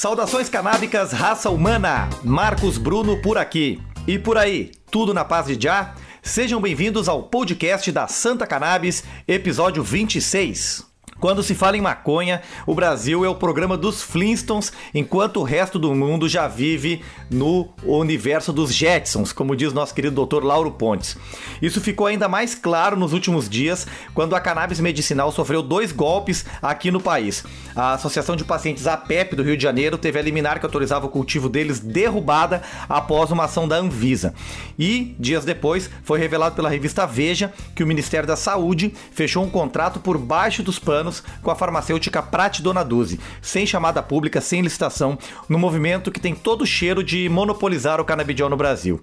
Saudações 0.00 0.48
canábicas, 0.48 1.12
raça 1.12 1.50
humana! 1.50 2.08
Marcos 2.24 2.78
Bruno 2.78 3.20
por 3.20 3.36
aqui. 3.36 3.78
E 4.06 4.18
por 4.18 4.38
aí, 4.38 4.72
tudo 4.90 5.12
na 5.12 5.26
paz 5.26 5.46
de 5.46 5.62
já? 5.62 5.94
Sejam 6.22 6.58
bem-vindos 6.58 7.06
ao 7.06 7.24
podcast 7.24 7.92
da 7.92 8.08
Santa 8.08 8.46
Cannabis, 8.46 9.04
episódio 9.28 9.82
26. 9.82 10.89
Quando 11.20 11.42
se 11.42 11.54
fala 11.54 11.76
em 11.76 11.82
maconha, 11.82 12.40
o 12.66 12.74
Brasil 12.74 13.26
é 13.26 13.28
o 13.28 13.34
programa 13.34 13.76
dos 13.76 14.02
Flintstones, 14.02 14.72
enquanto 14.94 15.36
o 15.38 15.42
resto 15.42 15.78
do 15.78 15.94
mundo 15.94 16.26
já 16.26 16.48
vive 16.48 17.02
no 17.30 17.68
universo 17.84 18.54
dos 18.54 18.74
Jetsons, 18.74 19.30
como 19.30 19.54
diz 19.54 19.70
nosso 19.74 19.94
querido 19.94 20.24
Dr. 20.24 20.42
Lauro 20.42 20.70
Pontes. 20.70 21.18
Isso 21.60 21.78
ficou 21.78 22.06
ainda 22.06 22.26
mais 22.26 22.54
claro 22.54 22.96
nos 22.96 23.12
últimos 23.12 23.50
dias, 23.50 23.86
quando 24.14 24.34
a 24.34 24.40
cannabis 24.40 24.80
medicinal 24.80 25.30
sofreu 25.30 25.62
dois 25.62 25.92
golpes 25.92 26.46
aqui 26.62 26.90
no 26.90 27.00
país. 27.00 27.44
A 27.76 27.92
Associação 27.92 28.34
de 28.34 28.42
Pacientes 28.42 28.86
APEP 28.86 29.36
do 29.36 29.42
Rio 29.42 29.58
de 29.58 29.62
Janeiro 29.62 29.98
teve 29.98 30.18
a 30.18 30.22
liminar 30.22 30.58
que 30.58 30.64
autorizava 30.64 31.04
o 31.04 31.10
cultivo 31.10 31.50
deles 31.50 31.80
derrubada 31.80 32.62
após 32.88 33.30
uma 33.30 33.44
ação 33.44 33.68
da 33.68 33.76
Anvisa. 33.76 34.32
E, 34.78 35.14
dias 35.18 35.44
depois, 35.44 35.90
foi 36.02 36.18
revelado 36.18 36.56
pela 36.56 36.70
revista 36.70 37.06
Veja 37.06 37.52
que 37.74 37.84
o 37.84 37.86
Ministério 37.86 38.26
da 38.26 38.36
Saúde 38.36 38.94
fechou 39.12 39.44
um 39.44 39.50
contrato 39.50 40.00
por 40.00 40.16
baixo 40.16 40.62
dos 40.62 40.78
panos 40.78 41.09
anos 41.10 41.22
com 41.42 41.50
a 41.50 41.56
farmacêutica 41.56 42.22
Prate 42.22 42.62
Dona 42.62 42.84
Duzi, 42.84 43.18
sem 43.42 43.66
chamada 43.66 44.02
pública, 44.02 44.40
sem 44.40 44.62
licitação, 44.62 45.18
no 45.48 45.58
movimento 45.58 46.12
que 46.12 46.20
tem 46.20 46.34
todo 46.34 46.62
o 46.62 46.66
cheiro 46.66 47.02
de 47.02 47.28
monopolizar 47.28 48.00
o 48.00 48.04
canabidiol 48.04 48.48
no 48.48 48.56
Brasil. 48.56 49.00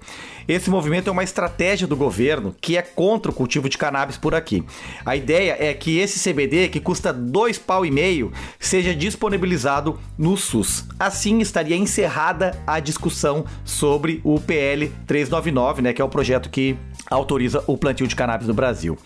Esse 0.48 0.70
movimento 0.70 1.10
é 1.10 1.12
uma 1.12 1.24
estratégia 1.24 1.86
do 1.86 1.96
governo 1.96 2.56
que 2.62 2.78
é 2.78 2.82
contra 2.82 3.30
o 3.30 3.36
cultivo 3.36 3.68
de 3.68 3.78
cannabis 3.78 4.18
por 4.18 4.34
aqui. 4.34 4.64
A 5.06 5.16
ideia 5.16 5.58
é 5.60 5.74
que 5.74 6.00
esse 6.00 6.18
CBD, 6.18 6.70
que 6.70 6.80
custa 6.80 7.12
dois 7.12 7.58
pau 7.58 7.86
e 7.86 7.92
meio, 7.92 8.32
seja 8.58 8.96
disponibilizado 8.96 10.00
no 10.18 10.38
SUS. 10.38 10.86
Assim 10.98 11.40
estaria 11.40 11.76
encerrada 11.76 12.58
a 12.66 12.80
discussão 12.80 13.46
sobre 13.66 14.22
o 14.24 14.40
PL 14.40 14.90
399, 15.06 15.82
né, 15.82 15.94
que 15.94 16.02
é 16.02 16.06
o 16.06 16.10
projeto 16.10 16.50
que 16.50 16.78
autoriza 17.10 17.64
o 17.68 17.78
plantio 17.78 18.08
de 18.08 18.16
cannabis 18.16 18.48
no 18.48 18.54
Brasil. 18.54 18.98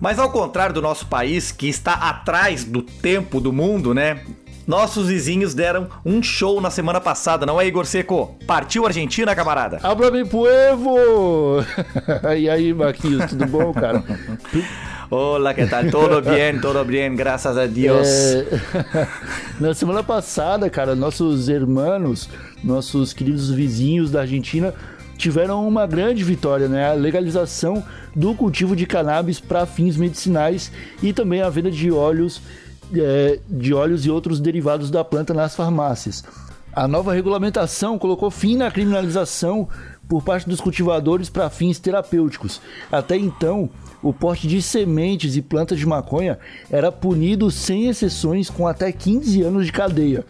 Mas 0.00 0.18
ao 0.18 0.30
contrário 0.30 0.74
do 0.74 0.82
nosso 0.82 1.06
país, 1.06 1.50
que 1.50 1.68
está 1.68 1.94
atrás 1.94 2.64
do 2.64 2.82
tempo 2.82 3.40
do 3.40 3.52
mundo, 3.52 3.92
né? 3.92 4.20
Nossos 4.66 5.08
vizinhos 5.08 5.54
deram 5.54 5.88
um 6.04 6.22
show 6.22 6.60
na 6.60 6.70
semana 6.70 7.00
passada, 7.00 7.46
não 7.46 7.58
é, 7.58 7.66
Igor 7.66 7.86
Seco? 7.86 8.36
Partiu 8.46 8.86
Argentina, 8.86 9.34
camarada? 9.34 9.80
Abra 9.82 10.10
mi 10.10 10.26
puevo! 10.26 11.64
e 12.38 12.50
aí, 12.50 12.74
Marquinhos, 12.74 13.30
tudo 13.30 13.46
bom, 13.46 13.72
cara? 13.72 14.04
Olá, 15.10 15.54
que 15.54 15.66
tal? 15.66 15.90
Todo 15.90 16.20
bem, 16.20 16.60
todo 16.60 16.84
bem, 16.84 17.16
graças 17.16 17.56
a 17.56 17.64
Deus. 17.64 18.06
É... 18.06 18.46
Na 19.58 19.72
semana 19.72 20.02
passada, 20.02 20.68
cara, 20.68 20.94
nossos 20.94 21.48
irmãos, 21.48 22.28
nossos 22.62 23.14
queridos 23.14 23.50
vizinhos 23.50 24.10
da 24.10 24.20
Argentina 24.20 24.74
tiveram 25.18 25.66
uma 25.66 25.86
grande 25.86 26.24
vitória, 26.24 26.68
né? 26.68 26.88
A 26.88 26.94
legalização 26.94 27.84
do 28.14 28.34
cultivo 28.34 28.74
de 28.74 28.86
cannabis 28.86 29.40
para 29.40 29.66
fins 29.66 29.96
medicinais 29.96 30.72
e 31.02 31.12
também 31.12 31.42
a 31.42 31.50
venda 31.50 31.70
de 31.70 31.90
óleos, 31.90 32.40
é, 32.94 33.38
de 33.48 33.74
óleos 33.74 34.06
e 34.06 34.10
outros 34.10 34.40
derivados 34.40 34.90
da 34.90 35.04
planta 35.04 35.34
nas 35.34 35.54
farmácias. 35.54 36.24
A 36.72 36.86
nova 36.86 37.12
regulamentação 37.12 37.98
colocou 37.98 38.30
fim 38.30 38.56
na 38.56 38.70
criminalização 38.70 39.68
por 40.08 40.22
parte 40.22 40.48
dos 40.48 40.60
cultivadores 40.60 41.28
para 41.28 41.50
fins 41.50 41.78
terapêuticos. 41.78 42.60
Até 42.90 43.16
então, 43.16 43.68
o 44.02 44.12
porte 44.12 44.46
de 44.46 44.62
sementes 44.62 45.36
e 45.36 45.42
plantas 45.42 45.78
de 45.78 45.86
maconha 45.86 46.38
era 46.70 46.92
punido 46.92 47.50
sem 47.50 47.88
exceções 47.88 48.48
com 48.48 48.66
até 48.66 48.92
15 48.92 49.42
anos 49.42 49.66
de 49.66 49.72
cadeia. 49.72 50.24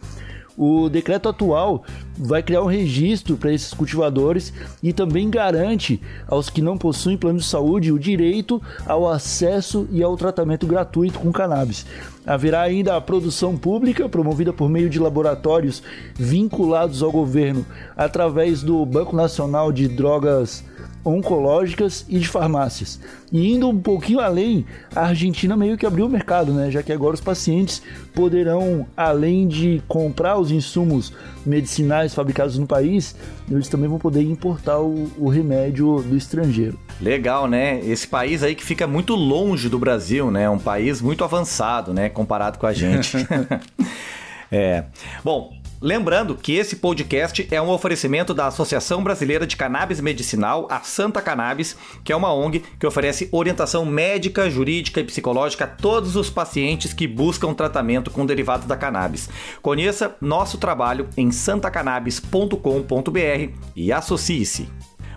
O 0.59 0.89
decreto 0.89 1.29
atual 1.29 1.85
vai 2.19 2.43
criar 2.43 2.63
um 2.63 2.67
registro 2.67 3.37
para 3.37 3.53
esses 3.53 3.73
cultivadores 3.73 4.53
e 4.83 4.93
também 4.93 5.31
garante 5.31 6.03
aos 6.27 6.51
que 6.51 6.61
não 6.61 6.77
possuem 6.77 7.17
plano 7.17 7.39
de 7.39 7.45
saúde 7.45 7.93
o 7.93 7.99
direito 7.99 8.61
ao 8.85 9.09
acesso 9.09 9.87
e 9.93 10.03
ao 10.03 10.17
tratamento 10.17 10.67
gratuito 10.67 11.21
com 11.21 11.31
cannabis. 11.31 11.87
Haverá 12.27 12.63
ainda 12.63 12.97
a 12.97 13.01
produção 13.01 13.57
pública 13.57 14.09
promovida 14.09 14.53
por 14.53 14.69
meio 14.69 14.91
de 14.91 14.99
laboratórios 14.99 15.81
vinculados 16.17 17.05
ao 17.05 17.13
governo 17.13 17.65
através 17.97 18.61
do 18.61 18.85
Banco 18.85 19.15
Nacional 19.15 19.71
de 19.71 19.87
Drogas 19.87 20.65
oncológicas 21.05 22.05
e 22.09 22.19
de 22.19 22.29
farmácias. 22.29 23.01
E 23.33 23.53
indo 23.53 23.69
um 23.69 23.79
pouquinho 23.79 24.21
além, 24.21 24.65
a 24.95 25.07
Argentina 25.07 25.57
meio 25.57 25.77
que 25.77 25.87
abriu 25.87 26.07
o 26.07 26.09
mercado, 26.09 26.53
né? 26.53 26.71
Já 26.71 26.83
que 26.83 26.93
agora 26.93 27.15
os 27.15 27.21
pacientes 27.21 27.83
poderão, 28.15 28.87
além 28.97 29.47
de 29.47 29.83
comprar 29.87 30.39
os 30.39 30.51
insumos 30.51 31.13
medicinais 31.45 32.15
fabricados 32.15 32.59
no 32.59 32.67
país, 32.67 33.15
eles 33.51 33.69
também 33.69 33.89
vão 33.89 33.99
poder 33.99 34.23
importar 34.23 34.81
o, 34.81 35.11
o 35.19 35.29
remédio 35.29 36.03
do 36.03 36.17
estrangeiro. 36.17 36.79
Legal, 37.01 37.47
né? 37.47 37.81
Esse 37.85 38.07
país 38.07 38.43
aí 38.43 38.55
que 38.55 38.65
fica 38.65 38.87
muito 38.87 39.15
longe 39.15 39.69
do 39.69 39.79
Brasil, 39.79 40.31
né? 40.31 40.49
Um 40.51 40.59
país 40.59 41.01
muito 41.01 41.25
avançado, 41.25 41.95
né? 41.95 42.09
Comparado 42.09 42.59
com 42.59 42.67
a 42.67 42.73
gente. 42.73 43.17
é. 44.51 44.85
Bom, 45.25 45.58
Lembrando 45.81 46.35
que 46.35 46.55
esse 46.55 46.77
podcast 46.77 47.47
é 47.51 47.63
um 47.63 47.71
oferecimento 47.71 48.35
da 48.35 48.47
Associação 48.47 49.03
Brasileira 49.03 49.47
de 49.47 49.57
Cannabis 49.57 50.01
Medicinal, 50.01 50.67
a 50.71 50.81
Santa 50.81 51.23
Cannabis, 51.23 51.77
que 52.03 52.13
é 52.13 52.17
uma 52.17 52.35
ONG 52.35 52.65
que 52.81 52.87
oferece 52.87 53.29
orientação 53.31 53.85
médica, 53.85 54.51
jurídica 54.51 55.01
e 55.01 55.05
psicológica 55.05 55.65
a 55.65 55.69
todos 55.69 56.17
os 56.17 56.29
pacientes 56.29 56.93
que 56.93 57.07
buscam 57.07 57.55
tratamento 57.55 58.11
com 58.11 58.27
derivados 58.27 58.67
da 58.67 58.77
cannabis. 58.77 59.29
Conheça 59.63 60.17
nosso 60.21 60.59
trabalho 60.59 61.09
em 61.17 61.31
santacannabis.com.br 61.31 63.53
e 63.77 63.93
associe-se. 63.93 64.69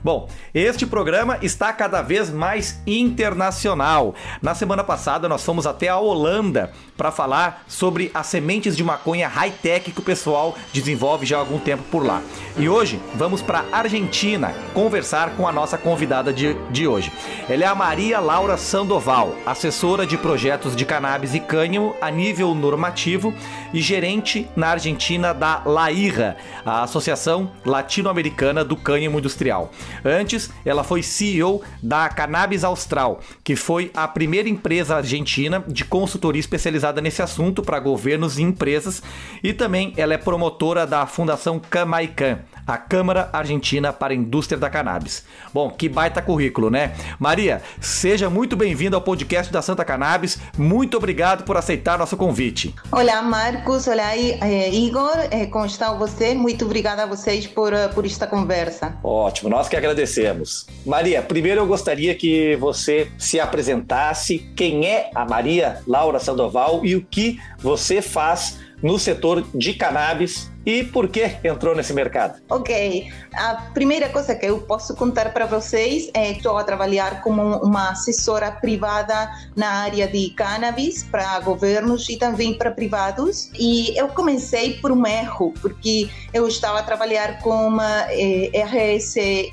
Bom, 0.03 0.27
este 0.51 0.87
programa 0.87 1.37
está 1.43 1.71
cada 1.71 2.01
vez 2.01 2.31
mais 2.31 2.81
internacional. 2.87 4.15
Na 4.41 4.55
semana 4.55 4.83
passada 4.83 5.29
nós 5.29 5.45
fomos 5.45 5.67
até 5.67 5.89
a 5.89 5.97
Holanda 5.97 6.71
para 6.97 7.11
falar 7.11 7.63
sobre 7.67 8.09
as 8.11 8.25
sementes 8.25 8.75
de 8.75 8.83
maconha 8.83 9.27
high-tech 9.27 9.91
que 9.91 9.99
o 9.99 10.03
pessoal 10.03 10.55
desenvolve 10.73 11.25
já 11.25 11.37
há 11.37 11.39
algum 11.39 11.59
tempo 11.59 11.83
por 11.91 12.03
lá. 12.03 12.19
E 12.57 12.67
hoje 12.67 12.99
vamos 13.13 13.43
para 13.43 13.63
a 13.71 13.77
Argentina 13.77 14.55
conversar 14.73 15.35
com 15.35 15.47
a 15.47 15.51
nossa 15.51 15.77
convidada 15.77 16.33
de, 16.33 16.55
de 16.71 16.87
hoje. 16.87 17.11
Ela 17.47 17.63
é 17.63 17.67
a 17.67 17.75
Maria 17.75 18.19
Laura 18.19 18.57
Sandoval, 18.57 19.35
assessora 19.45 20.05
de 20.07 20.17
projetos 20.17 20.75
de 20.75 20.83
cannabis 20.83 21.35
e 21.35 21.39
cânhamo 21.39 21.95
a 22.01 22.09
nível 22.09 22.55
normativo 22.55 23.33
e 23.71 23.79
gerente 23.79 24.49
na 24.55 24.69
Argentina 24.69 25.31
da 25.31 25.61
LAIRA, 25.63 26.37
a 26.65 26.81
Associação 26.81 27.51
Latino-Americana 27.63 28.65
do 28.65 28.75
Cânhamo 28.75 29.19
Industrial. 29.19 29.69
Antes, 30.03 30.49
ela 30.65 30.83
foi 30.83 31.03
CEO 31.03 31.61
da 31.81 32.09
Cannabis 32.09 32.63
Austral, 32.63 33.19
que 33.43 33.55
foi 33.55 33.91
a 33.93 34.07
primeira 34.07 34.49
empresa 34.49 34.95
argentina 34.95 35.63
de 35.67 35.85
consultoria 35.85 36.39
especializada 36.39 37.01
nesse 37.01 37.21
assunto 37.21 37.61
para 37.61 37.79
governos 37.79 38.37
e 38.37 38.43
empresas, 38.43 39.01
e 39.43 39.53
também 39.53 39.93
ela 39.97 40.13
é 40.13 40.17
promotora 40.17 40.85
da 40.85 41.05
Fundação 41.05 41.59
Camaican, 41.59 42.39
a 42.65 42.77
Câmara 42.77 43.29
Argentina 43.33 43.91
para 43.91 44.13
a 44.13 44.15
Indústria 44.15 44.57
da 44.57 44.69
Cannabis. 44.69 45.25
Bom, 45.53 45.69
que 45.69 45.89
baita 45.89 46.21
currículo, 46.21 46.69
né? 46.69 46.93
Maria, 47.19 47.61
seja 47.79 48.29
muito 48.29 48.55
bem-vinda 48.55 48.95
ao 48.95 49.01
podcast 49.01 49.51
da 49.51 49.61
Santa 49.61 49.83
Cannabis. 49.83 50.39
Muito 50.57 50.97
obrigado 50.97 51.43
por 51.43 51.57
aceitar 51.57 51.97
nosso 51.97 52.15
convite. 52.15 52.73
Olá, 52.91 53.21
Marcos. 53.21 53.87
Olá, 53.87 54.15
eh, 54.15 54.69
Igor. 54.71 55.17
Eh, 55.31 55.47
como 55.47 55.65
está 55.65 55.93
você? 55.93 56.33
Muito 56.33 56.65
obrigada 56.65 57.03
a 57.03 57.05
vocês 57.05 57.47
por, 57.47 57.73
eh, 57.73 57.87
por 57.89 58.05
esta 58.05 58.27
conversa. 58.27 58.97
Ótimo, 59.03 59.49
nós 59.49 59.67
que 59.67 59.75
agradecemos. 59.81 60.67
Maria, 60.85 61.21
primeiro 61.21 61.61
eu 61.61 61.67
gostaria 61.67 62.13
que 62.15 62.55
você 62.55 63.07
se 63.17 63.39
apresentasse. 63.39 64.39
Quem 64.55 64.85
é 64.85 65.09
a 65.13 65.25
Maria 65.25 65.81
Laura 65.87 66.19
Sandoval 66.19 66.85
e 66.85 66.95
o 66.95 67.01
que 67.01 67.39
você 67.59 68.01
faz 68.01 68.59
no 68.81 68.97
setor 68.97 69.45
de 69.53 69.73
cannabis 69.73 70.51
e 70.65 70.83
por 70.83 71.07
que 71.07 71.37
entrou 71.43 71.75
nesse 71.75 71.93
mercado? 71.93 72.39
Ok, 72.49 73.11
a 73.33 73.55
primeira 73.73 74.09
coisa 74.09 74.35
que 74.35 74.45
eu 74.45 74.59
posso 74.61 74.95
contar 74.95 75.33
para 75.33 75.45
vocês 75.45 76.09
é 76.13 76.31
que 76.31 76.37
estou 76.37 76.57
a 76.57 76.63
trabalhar 76.63 77.21
como 77.21 77.41
uma 77.57 77.89
assessora 77.89 78.51
privada 78.51 79.29
na 79.55 79.69
área 79.83 80.07
de 80.07 80.29
cannabis 80.31 81.03
para 81.03 81.39
governos 81.39 82.07
e 82.09 82.17
também 82.17 82.57
para 82.57 82.71
privados. 82.71 83.49
E 83.57 83.97
eu 83.97 84.09
comecei 84.09 84.73
por 84.79 84.91
um 84.91 85.05
erro, 85.05 85.53
porque 85.61 86.09
eu 86.33 86.47
estava 86.47 86.79
a 86.79 86.83
trabalhar 86.83 87.39
com 87.39 87.67
uma 87.67 88.05
eh, 88.09 88.51
RSE 88.53 89.51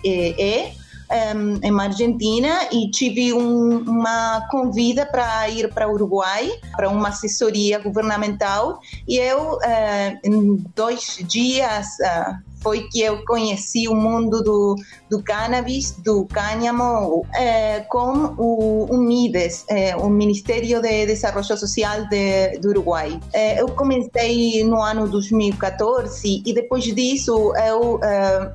um, 1.10 1.58
em 1.62 1.80
Argentina 1.80 2.68
e 2.72 2.90
tive 2.90 3.32
um, 3.32 3.78
uma 3.78 4.46
convida 4.50 5.06
para 5.06 5.48
ir 5.48 5.72
para 5.72 5.88
o 5.88 5.92
Uruguai 5.92 6.50
para 6.76 6.88
uma 6.88 7.08
assessoria 7.08 7.78
governamental 7.78 8.80
e 9.06 9.16
eu 9.16 9.54
uh, 9.54 10.18
em 10.22 10.56
dois 10.74 11.18
dias 11.26 11.86
uh, 12.00 12.48
foi 12.60 12.88
que 12.88 13.00
eu 13.00 13.24
conheci 13.24 13.88
o 13.88 13.94
mundo 13.94 14.42
do, 14.42 14.76
do 15.10 15.22
cannabis, 15.22 15.92
do 15.92 16.26
cânhamo, 16.26 17.24
é, 17.34 17.80
com 17.80 18.34
o, 18.36 18.86
o 18.90 18.98
MIDES, 18.98 19.64
é, 19.68 19.96
o 19.96 20.08
Ministério 20.08 20.80
de 20.80 21.06
Desenvolvimento 21.06 21.58
Social 21.58 22.08
de, 22.08 22.58
do 22.58 22.70
Uruguai. 22.70 23.20
É, 23.32 23.60
eu 23.60 23.68
comecei 23.68 24.64
no 24.64 24.82
ano 24.82 25.08
2014 25.08 26.42
e 26.44 26.52
depois 26.52 26.84
disso 26.84 27.52
eu 27.66 28.00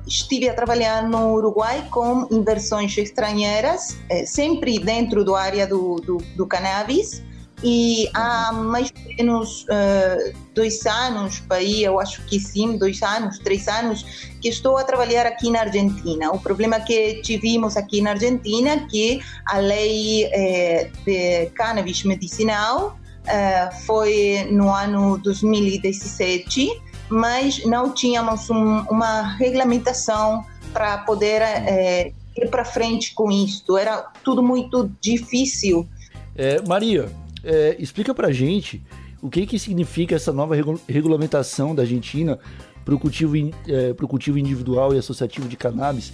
estive 0.06 0.48
a 0.48 0.54
trabalhar 0.54 1.08
no 1.08 1.34
Uruguai 1.34 1.86
com 1.90 2.26
inversões 2.30 2.96
estrangeiras, 2.96 3.96
sempre 4.26 4.78
dentro 4.78 5.24
da 5.24 5.38
área 5.38 5.66
do, 5.66 5.96
do, 5.96 6.18
do 6.36 6.46
cannabis 6.46 7.22
e 7.64 8.10
há 8.12 8.52
mais 8.52 8.92
ou 8.94 9.16
menos 9.16 9.62
uh, 9.62 10.34
dois 10.54 10.84
anos, 10.84 11.42
aí 11.48 11.82
eu 11.82 11.98
acho 11.98 12.22
que 12.26 12.38
sim, 12.38 12.76
dois 12.76 13.02
anos, 13.02 13.38
três 13.38 13.66
anos, 13.66 14.28
que 14.40 14.48
estou 14.48 14.76
a 14.76 14.84
trabalhar 14.84 15.26
aqui 15.26 15.50
na 15.50 15.60
Argentina. 15.60 16.30
O 16.30 16.38
problema 16.38 16.78
que 16.78 17.22
tivemos 17.22 17.76
aqui 17.78 18.02
na 18.02 18.10
Argentina 18.10 18.72
é 18.72 18.80
que 18.80 19.20
a 19.46 19.58
lei 19.58 20.24
eh, 20.26 20.90
de 21.06 21.46
cannabis 21.54 22.04
medicinal 22.04 22.98
eh, 23.26 23.70
foi 23.86 24.46
no 24.50 24.70
ano 24.70 25.16
2017, 25.18 26.82
mas 27.08 27.64
não 27.64 27.92
tínhamos 27.94 28.50
um, 28.50 28.80
uma 28.90 29.22
regulamentação 29.38 30.44
para 30.74 30.98
poder 30.98 31.40
eh, 31.40 32.12
ir 32.36 32.50
para 32.50 32.64
frente 32.64 33.14
com 33.14 33.30
isto. 33.30 33.78
Era 33.78 34.02
tudo 34.22 34.42
muito 34.42 34.90
difícil. 35.00 35.88
É, 36.36 36.60
Maria, 36.66 37.10
é, 37.44 37.76
explica 37.78 38.14
pra 38.14 38.32
gente 38.32 38.82
o 39.22 39.30
que, 39.30 39.46
que 39.46 39.58
significa 39.58 40.14
essa 40.14 40.32
nova 40.32 40.54
regu 40.54 40.80
regulamentação 40.88 41.74
da 41.74 41.82
Argentina 41.82 42.38
para 42.84 42.94
o 42.94 42.98
cultivo, 42.98 43.34
é, 43.36 43.94
cultivo 44.06 44.38
individual 44.38 44.94
e 44.94 44.98
associativo 44.98 45.48
de 45.48 45.56
cannabis. 45.56 46.12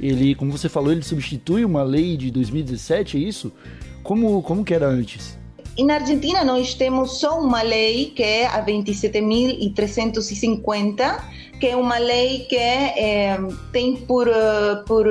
Ele, 0.00 0.34
como 0.34 0.50
você 0.52 0.68
falou, 0.68 0.92
ele 0.92 1.02
substitui 1.02 1.64
uma 1.64 1.82
lei 1.82 2.16
de 2.16 2.30
2017, 2.30 3.16
é 3.16 3.20
isso? 3.20 3.52
Como, 4.02 4.42
como 4.42 4.64
que 4.64 4.74
era 4.74 4.88
antes? 4.88 5.38
Na 5.78 5.94
Argentina 5.94 6.44
nós 6.44 6.74
temos 6.74 7.18
só 7.18 7.40
uma 7.40 7.62
lei 7.62 8.12
que 8.14 8.22
é 8.22 8.46
a 8.46 8.62
27.350, 8.64 11.24
que 11.58 11.66
é 11.66 11.74
uma 11.76 11.98
lei 11.98 12.40
que 12.40 12.56
é, 12.56 13.38
tem 13.72 13.96
por, 13.96 14.28
por 14.86 15.06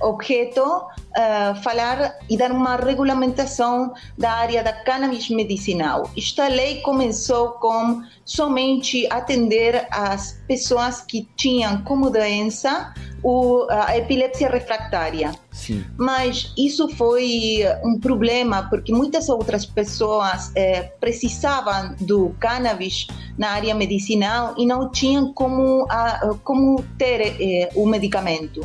objeto 0.00 0.62
uh, 0.62 1.62
falar 1.62 2.18
e 2.28 2.36
dar 2.36 2.52
uma 2.52 2.76
regulamentação 2.76 3.92
da 4.16 4.32
área 4.32 4.62
da 4.62 4.72
cannabis 4.72 5.28
medicinal. 5.28 6.10
Esta 6.16 6.48
lei 6.48 6.80
começou 6.80 7.52
com 7.52 8.02
somente 8.24 9.06
atender 9.10 9.86
as 9.90 10.40
pessoas 10.46 11.00
que 11.00 11.28
tinham 11.36 11.82
como 11.82 12.10
doença 12.10 12.92
o, 13.22 13.66
a 13.70 13.96
epilepsia 13.96 14.48
refractária. 14.48 15.32
Sim. 15.50 15.84
Mas 15.96 16.52
isso 16.56 16.88
foi 16.90 17.62
um 17.84 17.98
problema 17.98 18.68
porque 18.68 18.92
muitas 18.92 19.28
outras 19.28 19.66
pessoas 19.66 20.52
eh, 20.54 20.92
precisavam 21.00 21.96
do 22.00 22.34
cannabis 22.38 23.06
na 23.36 23.50
área 23.50 23.74
medicinal 23.74 24.54
e 24.56 24.64
não 24.64 24.90
tinham 24.90 25.32
como, 25.32 25.86
a, 25.90 26.34
como 26.44 26.82
ter 26.96 27.36
eh, 27.40 27.70
o 27.74 27.86
medicamento. 27.86 28.60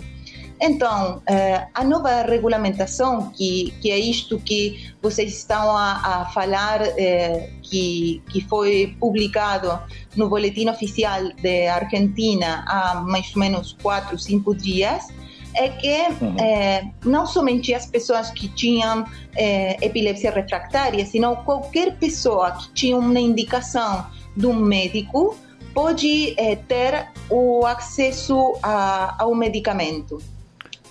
Então, 0.65 1.21
eh, 1.27 1.67
a 1.73 1.83
nova 1.83 2.21
regulamentação, 2.21 3.29
que, 3.31 3.73
que 3.81 3.91
é 3.91 3.99
isto 3.99 4.39
que 4.39 4.93
vocês 5.01 5.35
estão 5.39 5.75
a, 5.75 6.21
a 6.21 6.25
falar, 6.29 6.81
eh, 6.97 7.49
que, 7.61 8.23
que 8.31 8.39
foi 8.47 8.95
publicado 8.97 9.77
no 10.15 10.29
Boletim 10.29 10.69
Oficial 10.69 11.21
da 11.43 11.75
Argentina 11.75 12.63
há 12.65 12.95
mais 13.01 13.35
ou 13.35 13.41
menos 13.41 13.75
quatro, 13.83 14.17
cinco 14.17 14.55
dias, 14.55 15.09
é 15.53 15.67
que 15.67 16.07
uhum. 16.21 16.39
é, 16.39 16.89
não 17.03 17.25
somente 17.25 17.73
as 17.73 17.85
pessoas 17.85 18.31
que 18.31 18.47
tinham 18.47 19.05
é, 19.35 19.85
epilepsia 19.85 20.31
refractária, 20.31 21.05
sino 21.05 21.35
qualquer 21.43 21.97
pessoa 21.97 22.51
que 22.51 22.71
tinha 22.71 22.95
uma 22.95 23.19
indicação 23.19 24.07
de 24.35 24.47
um 24.47 24.55
médico 24.55 25.37
pode 25.73 26.33
é, 26.37 26.55
ter 26.55 27.09
o 27.29 27.65
acesso 27.65 28.57
a, 28.63 29.21
ao 29.21 29.35
medicamento. 29.35 30.21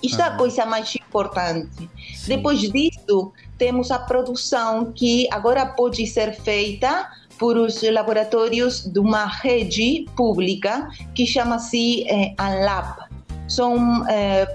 Isto 0.02 0.19
uhum. 0.19 0.25
é 0.25 0.28
a 0.28 0.37
coisa 0.37 0.66
mais 0.66 0.94
importante. 0.96 1.90
Sim. 2.14 2.28
Depois 2.28 2.60
disso, 2.60 3.32
temos 3.58 3.90
a 3.90 3.99
produção 3.99 4.93
que 4.93 5.28
agora 5.31 5.66
pode 5.66 6.06
ser 6.06 6.34
feita 6.34 7.08
por 7.38 7.56
os 7.56 7.82
laboratórios 7.82 8.84
de 8.84 8.99
uma 8.99 9.26
rede 9.26 10.06
pública 10.16 10.88
que 11.14 11.26
chama-se 11.26 12.04
eh, 12.08 12.34
ANLAB. 12.38 13.10
São 13.49 14.06
eh, 14.08 14.46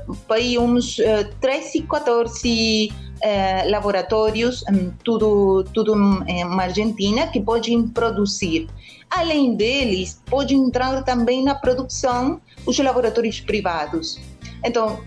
uns 0.60 0.98
eh, 1.00 1.26
13, 1.42 1.82
14 1.82 2.90
eh, 3.22 3.70
laboratórios, 3.70 4.64
tudo, 5.04 5.64
tudo 5.74 5.96
na 5.96 6.64
Argentina, 6.64 7.28
que 7.28 7.40
podem 7.42 7.88
produzir. 7.88 8.68
Além 9.10 9.56
deles, 9.56 10.22
pode 10.26 10.56
entrar 10.56 11.04
também 11.04 11.44
na 11.44 11.56
produção 11.56 12.42
os 12.66 12.78
laboratórios 12.78 13.40
privados. 13.40 14.20
Então, 14.64 15.00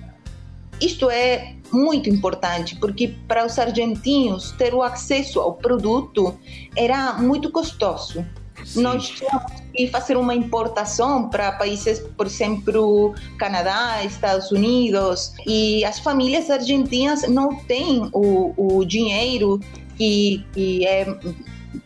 isto 0.80 1.10
é 1.10 1.54
muito 1.72 2.08
importante 2.08 2.76
porque 2.76 3.14
para 3.28 3.46
os 3.46 3.58
argentinos 3.58 4.52
ter 4.52 4.74
o 4.74 4.82
acesso 4.82 5.40
ao 5.40 5.54
produto 5.54 6.36
era 6.76 7.14
muito 7.14 7.50
custoso. 7.50 8.24
Sim. 8.64 8.82
Nós 8.82 9.08
tínhamos 9.08 9.52
que 9.74 9.88
fazer 9.88 10.16
uma 10.16 10.34
importação 10.34 11.28
para 11.28 11.52
países, 11.52 12.00
por 12.16 12.26
exemplo, 12.26 13.14
Canadá, 13.38 14.04
Estados 14.04 14.50
Unidos, 14.50 15.32
e 15.46 15.84
as 15.84 15.98
famílias 15.98 16.50
argentinas 16.50 17.22
não 17.28 17.56
têm 17.64 18.08
o, 18.12 18.52
o 18.56 18.84
dinheiro 18.84 19.60
que, 19.96 20.44
que 20.52 20.86
é 20.86 21.06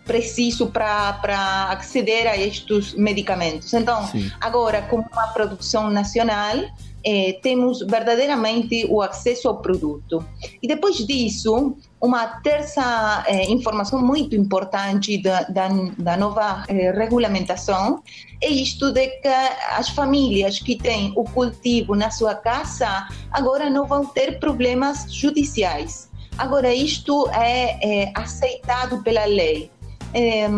preciso 0.05 0.67
para 0.67 1.69
acceder 1.71 2.27
a 2.27 2.37
estes 2.37 2.95
medicamentos. 2.95 3.73
Então, 3.73 4.07
Sim. 4.09 4.31
agora, 4.41 4.83
com 4.83 4.97
uma 4.97 5.29
produção 5.29 5.91
nacional, 5.91 6.57
eh, 7.05 7.39
temos 7.43 7.81
verdadeiramente 7.81 8.87
o 8.89 9.03
acesso 9.03 9.49
ao 9.49 9.59
produto. 9.59 10.25
E 10.63 10.67
depois 10.67 10.97
disso, 10.97 11.77
uma 12.01 12.27
terça 12.41 13.25
eh, 13.27 13.51
informação 13.51 14.01
muito 14.01 14.35
importante 14.35 15.21
da, 15.23 15.43
da, 15.43 15.69
da 15.99 16.17
nova 16.17 16.65
eh, 16.69 16.93
regulamentação 16.93 18.03
é 18.41 18.49
isto 18.49 18.93
de 18.93 19.07
que 19.07 19.29
as 19.29 19.89
famílias 19.91 20.59
que 20.59 20.77
têm 20.77 21.13
o 21.17 21.25
cultivo 21.25 21.95
na 21.95 22.11
sua 22.11 22.35
casa 22.35 23.07
agora 23.31 23.69
não 23.69 23.87
vão 23.87 24.07
ter 24.07 24.39
problemas 24.39 25.13
judiciais. 25.13 26.11
Agora, 26.37 26.75
isto 26.75 27.29
é, 27.31 27.79
é 27.83 28.13
aceitado 28.15 29.03
pela 29.03 29.25
lei. 29.25 29.71
É, 30.13 30.49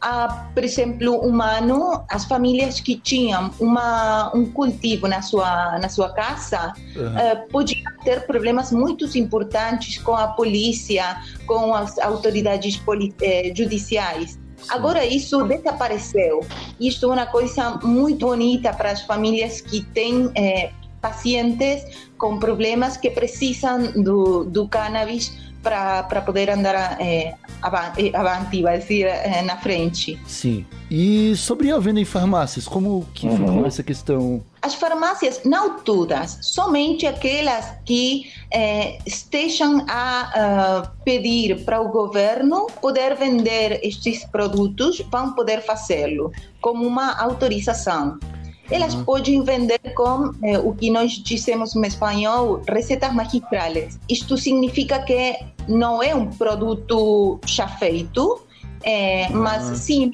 a, 0.00 0.48
por 0.54 0.64
exemplo, 0.64 1.26
um 1.26 1.42
ano, 1.42 2.04
as 2.08 2.24
famílias 2.24 2.80
que 2.80 2.96
tinham 2.96 3.50
uma, 3.58 4.34
um 4.34 4.46
cultivo 4.46 5.08
na 5.08 5.22
sua, 5.22 5.78
na 5.78 5.88
sua 5.88 6.10
casa 6.10 6.72
uhum. 6.96 7.06
uh, 7.06 7.48
podiam 7.50 7.92
ter 8.04 8.26
problemas 8.26 8.70
muito 8.72 9.04
importantes 9.18 9.98
com 9.98 10.14
a 10.14 10.28
polícia, 10.28 11.16
com 11.46 11.74
as 11.74 11.98
autoridades 11.98 12.80
eh, 13.22 13.52
judiciais. 13.54 14.38
Agora 14.70 15.04
isso 15.04 15.44
desapareceu. 15.44 16.44
Isto 16.80 17.10
é 17.10 17.14
uma 17.14 17.26
coisa 17.26 17.78
muito 17.82 18.26
bonita 18.26 18.72
para 18.72 18.90
as 18.90 19.02
famílias 19.02 19.60
que 19.60 19.82
têm 19.82 20.30
eh, 20.34 20.70
pacientes 21.00 21.84
com 22.16 22.38
problemas 22.38 22.96
que 22.96 23.10
precisam 23.10 23.92
do, 24.02 24.44
do 24.44 24.68
cannabis 24.68 25.32
para 25.62 26.22
poder 26.22 26.50
andar 26.50 26.96
é, 27.00 27.34
avante, 27.62 28.62
vai 28.62 28.78
dizer, 28.78 29.06
é, 29.06 29.42
na 29.42 29.56
frente. 29.56 30.18
Sim. 30.26 30.64
E 30.90 31.36
sobre 31.36 31.70
a 31.70 31.78
venda 31.78 32.00
em 32.00 32.04
farmácias, 32.04 32.66
como 32.66 33.06
que 33.12 33.26
uhum. 33.26 33.36
ficou 33.36 33.66
essa 33.66 33.82
questão? 33.82 34.42
As 34.62 34.74
farmácias, 34.74 35.42
não 35.44 35.78
todas, 35.80 36.38
somente 36.42 37.06
aquelas 37.06 37.74
que 37.84 38.30
é, 38.50 38.98
estejam 39.06 39.84
a 39.88 40.84
uh, 40.84 41.04
pedir 41.04 41.64
para 41.64 41.80
o 41.80 41.88
governo 41.90 42.66
poder 42.80 43.14
vender 43.16 43.80
estes 43.82 44.24
produtos, 44.24 45.00
vão 45.10 45.32
poder 45.32 45.62
fazê-lo, 45.62 46.32
como 46.60 46.86
uma 46.86 47.20
autorização 47.20 48.18
elas 48.70 48.94
uhum. 48.94 49.04
podem 49.04 49.42
vender 49.42 49.80
com 49.94 50.32
eh, 50.42 50.58
o 50.58 50.74
que 50.74 50.90
nós 50.90 51.12
dizemos 51.12 51.74
em 51.74 51.86
espanhol, 51.86 52.62
receitas 52.68 53.12
magistrales. 53.14 53.98
Isto 54.08 54.36
significa 54.36 55.00
que 55.00 55.38
não 55.66 56.02
é 56.02 56.14
um 56.14 56.26
produto 56.26 57.40
já 57.46 57.66
feito, 57.66 58.42
eh, 58.84 59.28
mas 59.30 59.68
uhum. 59.68 59.74
sim 59.74 60.12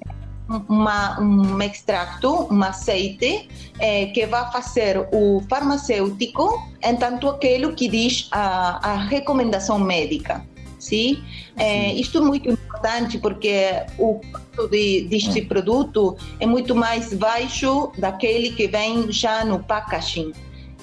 uma, 0.68 1.20
um 1.20 1.61
extrato, 1.62 2.46
um 2.50 2.62
aceite, 2.62 3.49
eh, 3.78 4.06
que 4.06 4.26
vai 4.26 4.50
fazer 4.52 5.08
o 5.12 5.42
farmacêutico, 5.49 6.62
enquanto 6.82 7.28
aquele 7.28 7.73
que 7.73 7.88
diz 7.88 8.28
a, 8.30 8.92
a 8.92 8.96
recomendação 8.96 9.78
médica. 9.78 10.44
Sim? 10.84 11.24
É, 11.56 11.94
isto 11.94 12.18
é 12.18 12.20
muito 12.20 12.50
importante 12.50 13.16
porque 13.18 13.70
o 13.98 14.20
custo 14.20 14.68
de, 14.68 15.08
deste 15.08 15.40
hum. 15.40 15.46
produto 15.46 16.16
é 16.38 16.46
muito 16.46 16.74
mais 16.74 17.14
baixo 17.14 17.90
daquele 17.96 18.50
que 18.50 18.66
vem 18.66 19.10
já 19.10 19.44
no 19.46 19.62
packaging. 19.64 20.32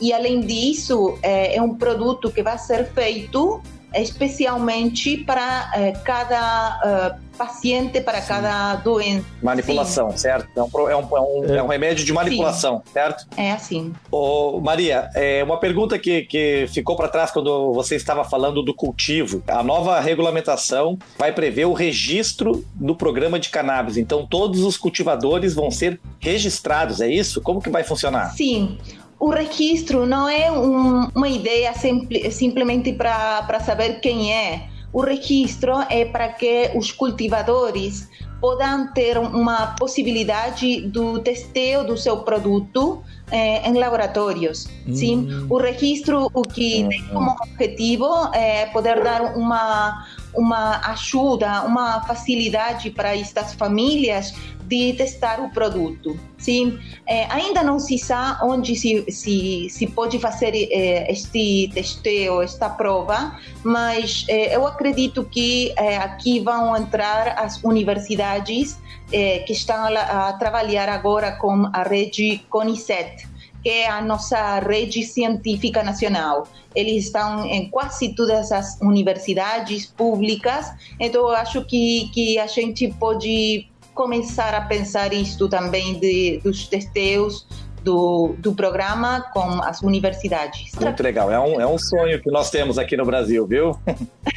E 0.01 0.11
além 0.11 0.39
disso, 0.39 1.19
é, 1.21 1.55
é 1.55 1.61
um 1.61 1.75
produto 1.75 2.31
que 2.31 2.41
vai 2.41 2.57
ser 2.57 2.87
feito 2.87 3.61
especialmente 3.93 5.17
para 5.17 5.71
eh, 5.75 5.91
cada 6.03 7.17
uh, 7.17 7.37
paciente, 7.37 7.99
para 8.01 8.21
Sim. 8.21 8.27
cada 8.27 8.75
doença. 8.75 9.25
Manipulação, 9.41 10.11
Sim. 10.11 10.17
certo? 10.17 10.47
É 10.55 10.61
um, 10.61 10.89
é, 10.89 10.95
um, 10.95 10.99
é, 10.99 11.21
um, 11.21 11.55
é. 11.55 11.63
um, 11.63 11.67
remédio 11.67 12.05
de 12.05 12.13
manipulação, 12.13 12.81
Sim. 12.85 12.93
certo? 12.93 13.27
É 13.35 13.51
assim. 13.51 13.93
Ô, 14.11 14.61
Maria, 14.61 15.09
é 15.15 15.43
uma 15.43 15.57
pergunta 15.57 15.97
que, 15.97 16.23
que 16.23 16.67
ficou 16.71 16.95
para 16.95 17.07
trás 17.07 17.31
quando 17.31 17.73
você 17.73 17.95
estava 17.95 18.23
falando 18.23 18.61
do 18.61 18.73
cultivo. 18.73 19.43
A 19.47 19.63
nova 19.63 19.99
regulamentação 19.99 20.97
vai 21.17 21.33
prever 21.33 21.65
o 21.65 21.73
registro 21.73 22.63
do 22.75 22.95
programa 22.95 23.39
de 23.39 23.49
cannabis. 23.49 23.97
Então, 23.97 24.25
todos 24.25 24.63
os 24.63 24.77
cultivadores 24.77 25.53
vão 25.53 25.71
ser 25.71 25.99
registrados, 26.19 27.01
é 27.01 27.09
isso? 27.09 27.41
Como 27.41 27.61
que 27.61 27.69
vai 27.69 27.83
funcionar? 27.83 28.33
Sim 28.35 28.77
o 29.21 29.29
registro 29.29 30.07
não 30.07 30.27
é 30.27 30.51
um, 30.51 31.07
uma 31.13 31.29
ideia 31.29 31.71
simple, 31.75 32.31
simplesmente 32.31 32.91
para 32.91 33.59
saber 33.59 33.99
quem 33.99 34.33
é. 34.33 34.67
O 34.91 35.01
registro 35.01 35.73
é 35.89 36.05
para 36.05 36.29
que 36.29 36.71
os 36.75 36.91
cultivadores 36.91 38.09
possam 38.41 38.91
ter 38.93 39.19
uma 39.19 39.75
possibilidade 39.79 40.81
do 40.87 41.19
testeo 41.19 41.85
do 41.85 41.95
seu 41.95 42.17
produto 42.23 43.03
eh, 43.31 43.69
em 43.69 43.73
laboratórios. 43.77 44.67
Hum. 44.87 44.95
Sim, 44.95 45.45
o 45.47 45.57
registro 45.57 46.27
o 46.33 46.41
que 46.41 46.87
tem 46.89 47.03
como 47.13 47.35
objetivo 47.39 48.07
é 48.33 48.65
poder 48.65 49.03
dar 49.03 49.37
uma 49.37 50.03
uma 50.33 50.77
ajuda, 50.91 51.61
uma 51.63 52.01
facilidade 52.03 52.89
para 52.89 53.15
estas 53.15 53.53
famílias 53.53 54.33
de 54.71 54.93
testar 54.93 55.41
o 55.41 55.49
produto. 55.49 56.17
Sim, 56.37 56.79
é, 57.05 57.25
ainda 57.25 57.61
não 57.61 57.77
se 57.77 57.97
sabe 57.97 58.39
onde 58.45 58.73
se, 58.73 59.05
se, 59.11 59.67
se 59.69 59.87
pode 59.87 60.17
fazer 60.17 60.55
é, 60.55 61.11
este 61.11 61.69
testeo, 61.73 62.41
esta 62.41 62.69
prova, 62.69 63.37
mas 63.65 64.25
é, 64.29 64.55
eu 64.55 64.65
acredito 64.65 65.25
que 65.25 65.73
é, 65.75 65.97
aqui 65.97 66.39
vão 66.39 66.75
entrar 66.77 67.37
as 67.37 67.61
universidades 67.63 68.79
é, 69.11 69.39
que 69.39 69.51
estão 69.51 69.83
a, 69.83 70.29
a 70.29 70.33
trabalhar 70.33 70.87
agora 70.87 71.33
com 71.33 71.69
a 71.73 71.83
rede 71.83 72.41
CONICET, 72.49 73.27
que 73.61 73.69
é 73.69 73.89
a 73.89 74.01
nossa 74.01 74.59
rede 74.59 75.03
científica 75.03 75.83
nacional. 75.83 76.47
Eles 76.73 77.07
estão 77.07 77.45
em 77.45 77.69
quase 77.69 78.15
todas 78.15 78.53
as 78.53 78.79
universidades 78.79 79.85
públicas, 79.85 80.71
então 80.97 81.23
eu 81.23 81.35
acho 81.35 81.65
que, 81.65 82.09
que 82.13 82.39
a 82.39 82.47
gente 82.47 82.87
pode 82.97 83.67
começar 83.93 84.53
a 84.53 84.61
pensar 84.61 85.13
isto 85.13 85.47
também 85.47 85.99
de, 85.99 86.39
dos 86.43 86.67
testeus 86.67 87.45
do, 87.83 88.35
do 88.37 88.53
programa 88.53 89.21
com 89.33 89.61
as 89.63 89.81
universidades. 89.81 90.71
Muito 90.79 91.01
legal, 91.01 91.31
é 91.31 91.39
um, 91.39 91.59
é 91.59 91.67
um 91.67 91.77
sonho 91.77 92.21
que 92.21 92.29
nós 92.29 92.49
temos 92.49 92.77
aqui 92.77 92.95
no 92.95 93.05
Brasil, 93.05 93.45
viu? 93.47 93.77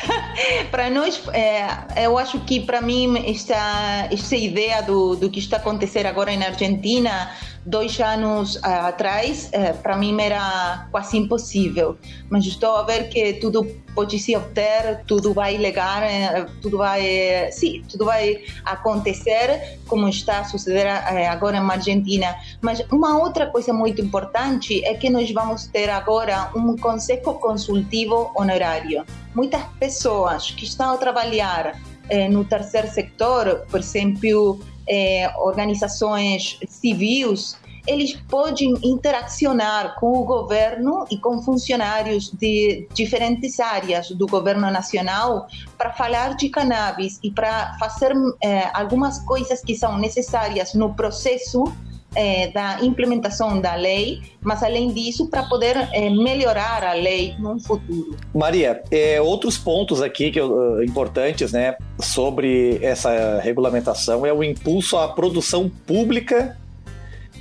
para 0.71 0.91
nós, 0.91 1.23
é, 1.33 2.05
eu 2.05 2.19
acho 2.19 2.41
que 2.41 2.61
para 2.61 2.81
mim 2.81 3.23
esta, 3.29 4.09
esta 4.11 4.37
ideia 4.37 4.83
do, 4.83 5.15
do 5.17 5.31
que 5.31 5.39
está 5.39 5.59
acontecendo 5.59 6.07
agora 6.07 6.35
na 6.37 6.47
Argentina 6.47 7.31
dois 7.67 7.99
anos 8.01 8.59
atrás, 8.63 9.49
eh, 9.53 9.73
para 9.73 9.97
mim 9.97 10.21
era 10.21 10.87
quase 10.91 11.17
impossível. 11.17 11.97
Mas 12.29 12.45
estou 12.45 12.77
a 12.77 12.83
ver 12.83 13.09
que 13.09 13.35
tudo 13.35 13.65
pode 13.95 14.19
se 14.19 14.37
obter, 14.37 15.03
tudo 15.07 15.33
vai 15.33 15.57
legar, 15.57 16.03
eh, 16.03 16.47
tudo 16.61 16.79
vai, 16.79 17.51
sim, 17.53 17.83
tudo 17.89 18.05
vai 18.05 18.43
acontecer 18.65 19.79
como 19.87 20.09
está 20.09 20.41
a 20.41 20.45
suceder 20.45 20.87
eh, 20.87 21.27
agora 21.27 21.61
na 21.61 21.73
Argentina. 21.73 22.35
Mas 22.61 22.81
uma 22.91 23.19
outra 23.19 23.47
coisa 23.47 23.73
muito 23.73 24.01
importante 24.03 24.85
é 24.85 24.95
que 24.95 25.09
nós 25.09 25.31
vamos 25.33 25.67
ter 25.67 25.89
agora 25.89 26.51
um 26.55 26.77
conselho 26.77 27.23
consultivo 27.23 28.31
honorário. 28.35 29.05
Muitas 29.35 29.63
pessoas 29.81 30.51
que 30.51 30.65
estão 30.65 30.95
a 30.95 30.97
trabalhar 30.97 31.81
no 32.31 32.45
terceiro 32.45 32.89
setor, 32.89 33.65
por 33.71 33.81
exemplo, 33.81 34.61
é, 34.89 35.33
organizações 35.39 36.59
civis, 36.69 37.57
eles 37.87 38.15
podem 38.29 38.75
interacionar 38.83 39.97
com 39.97 40.13
o 40.13 40.25
governo 40.25 41.05
e 41.11 41.19
com 41.19 41.43
funcionários 41.43 42.31
de 42.31 42.89
diferentes 42.95 43.61
áreas 43.61 44.11
do 44.11 44.27
governo 44.27 44.71
nacional 44.71 45.47
para 45.77 45.93
falar 45.93 46.35
de 46.35 46.49
cannabis 46.49 47.19
e 47.23 47.31
para 47.31 47.77
fazer 47.79 48.13
é, 48.43 48.71
algumas 48.73 49.19
coisas 49.25 49.61
que 49.61 49.77
são 49.77 49.99
necessárias 49.99 50.73
no 50.73 50.95
processo 50.95 51.65
é, 52.15 52.49
da 52.49 52.83
implementação 52.83 53.61
da 53.61 53.75
lei, 53.75 54.23
mas 54.41 54.63
além 54.63 54.93
disso, 54.93 55.29
para 55.29 55.43
poder 55.45 55.77
é, 55.93 56.11
melhorar 56.11 56.85
a 56.85 56.93
lei 56.93 57.35
no 57.39 57.59
futuro. 57.61 58.17
Maria, 58.35 58.83
é, 58.91 59.21
outros 59.21 59.59
pontos 59.59 60.01
aqui 60.03 60.31
que, 60.31 60.41
importantes 60.85 61.53
né, 61.53 61.77
sobre 62.01 62.79
essa 62.83 63.41
regulamentação 63.41 64.25
é 64.25 64.33
o 64.33 64.43
impulso 64.43 64.97
à 64.97 65.09
produção 65.09 65.71
pública 65.87 66.57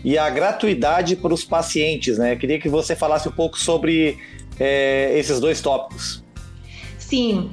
e 0.04 0.18
a 0.18 0.30
gratuidade 0.30 1.16
para 1.16 1.34
os 1.34 1.44
pacientes. 1.44 2.18
Né? 2.18 2.36
queria 2.36 2.60
que 2.60 2.70
você 2.70 2.96
falasse 2.96 3.28
um 3.28 3.32
pouco 3.32 3.58
sobre 3.60 4.18
esses 5.16 5.40
dois 5.40 5.62
tópicos. 5.62 6.24
Sim. 7.00 7.52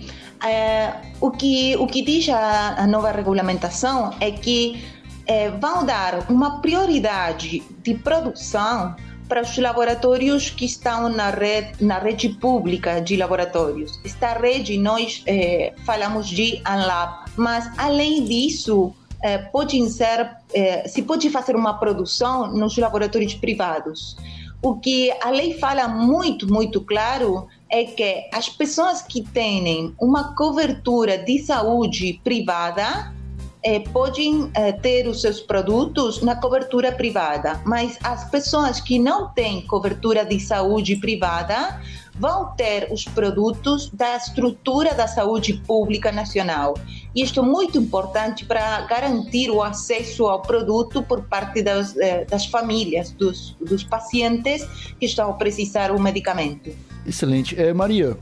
O, 1.19 1.31
que, 1.31 1.77
o 1.77 1.87
que 1.87 2.03
diz 2.03 2.29
a, 2.29 2.75
a 2.77 2.87
nova 2.87 3.11
regulamentação 3.11 4.15
é 4.21 4.31
que 4.31 4.83
é, 5.31 5.49
vão 5.49 5.87
dar 5.87 6.29
uma 6.29 6.61
prioridade 6.61 7.63
de 7.85 7.95
produção 7.95 8.97
para 9.29 9.43
os 9.43 9.57
laboratórios 9.57 10.51
que 10.51 10.65
estão 10.65 11.09
na 11.09 11.31
rede, 11.31 11.85
na 11.85 12.01
rede 12.01 12.31
pública 12.31 13.01
de 13.01 13.17
laboratórios. 13.17 14.01
Esta 14.05 14.33
rede 14.33 14.77
nós 14.77 15.23
é, 15.27 15.73
falamos 15.87 16.29
de 16.29 16.61
ANLAB, 16.65 17.31
mas 17.37 17.71
além 17.79 18.25
disso, 18.25 18.93
é, 19.23 19.49
ser, 19.89 20.37
é, 20.53 20.89
se 20.89 21.01
pode 21.03 21.31
fazer 21.31 21.55
uma 21.55 21.75
produção 21.75 22.53
nos 22.53 22.77
laboratórios 22.77 23.35
privados. 23.35 24.17
O 24.61 24.81
que 24.81 25.13
a 25.23 25.31
lei 25.31 25.57
fala 25.61 25.87
muito, 25.87 26.53
muito 26.53 26.81
claro 26.81 27.47
é 27.71 27.85
que 27.85 28.29
as 28.35 28.49
pessoas 28.49 29.01
que 29.01 29.23
têm 29.23 29.95
uma 30.01 30.35
cobertura 30.35 31.17
de 31.17 31.39
saúde 31.39 32.21
privada 32.25 33.15
é, 33.63 33.81
podem 33.81 34.51
é, 34.55 34.73
ter 34.73 35.07
os 35.07 35.21
seus 35.21 35.41
produtos 35.41 36.23
na 36.23 36.35
cobertura 36.35 36.93
privada, 36.93 37.61
mas 37.65 37.99
as 38.03 38.29
pessoas 38.31 38.81
que 38.81 38.99
não 38.99 39.29
têm 39.29 39.67
cobertura 39.67 40.25
de 40.25 40.41
saúde 40.41 40.97
privada 40.97 41.81
vão 42.19 42.55
ter 42.55 42.89
os 42.93 43.05
produtos 43.05 43.89
da 43.91 44.17
estrutura 44.17 44.95
da 44.95 45.07
saúde 45.07 45.55
pública 45.67 46.13
nacional. 46.13 46.75
E 47.15 47.23
isto 47.23 47.41
é 47.41 47.43
muito 47.43 47.79
importante 47.79 48.45
para 48.45 48.83
garantir 48.83 49.51
o 49.51 49.63
acesso 49.63 50.27
ao 50.27 50.43
produto 50.43 51.03
por 51.03 51.23
parte 51.23 51.63
das, 51.63 51.97
é, 51.97 52.25
das 52.25 52.47
famílias, 52.47 53.11
dos, 53.13 53.57
dos 53.61 53.83
pacientes 53.83 54.67
que 54.99 55.07
estão 55.07 55.31
a 55.31 55.35
precisar 55.35 55.89
do 55.89 56.01
medicamento. 56.01 56.71
Excelente. 57.07 57.59
É, 57.59 57.73
Maria, 57.73 58.19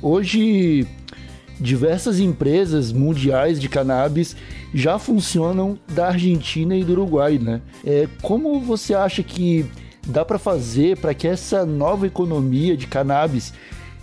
hoje 0.00 0.88
diversas 1.58 2.20
empresas 2.20 2.92
mundiais 2.92 3.58
de 3.58 3.68
cannabis 3.68 4.36
já 4.74 4.98
funcionam 4.98 5.78
da 5.88 6.08
Argentina 6.08 6.76
e 6.76 6.84
do 6.84 6.92
Uruguai, 6.92 7.38
né? 7.38 7.60
É, 7.84 8.08
como 8.22 8.60
você 8.60 8.94
acha 8.94 9.22
que 9.22 9.66
dá 10.06 10.24
para 10.24 10.38
fazer 10.38 10.98
para 10.98 11.14
que 11.14 11.26
essa 11.26 11.64
nova 11.64 12.06
economia 12.06 12.76
de 12.76 12.86
cannabis 12.86 13.52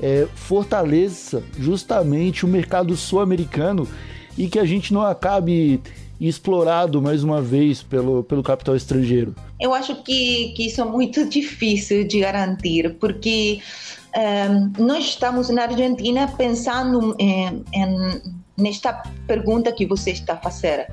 é, 0.02 0.28
fortaleça 0.36 1.44
justamente 1.60 2.46
o 2.46 2.48
mercado 2.48 2.96
sul-americano 2.96 3.88
e 4.38 4.48
que 4.48 4.60
a 4.60 4.66
gente 4.66 4.94
não 4.94 5.02
acabe 5.02 5.80
explorado 6.20 7.02
mais 7.02 7.24
uma 7.24 7.42
vez 7.42 7.84
pelo, 7.84 8.24
pelo 8.24 8.44
capital 8.44 8.76
estrangeiro? 8.76 9.36
Eu 9.60 9.74
acho 9.74 9.96
que, 10.04 10.54
que 10.56 10.68
isso 10.68 10.82
é 10.82 10.86
muito 10.86 11.26
difícil 11.30 12.06
de 12.06 12.20
garantir, 12.20 12.96
porque 13.00 13.62
um, 14.16 14.86
nós 14.86 15.06
estamos 15.06 15.50
na 15.50 15.64
Argentina 15.64 16.28
pensando 16.38 17.16
em, 17.20 17.64
em, 17.74 18.22
nesta 18.58 18.94
pergunta 19.28 19.72
que 19.72 19.86
você 19.86 20.12
está 20.12 20.38
fazer. 20.38 20.88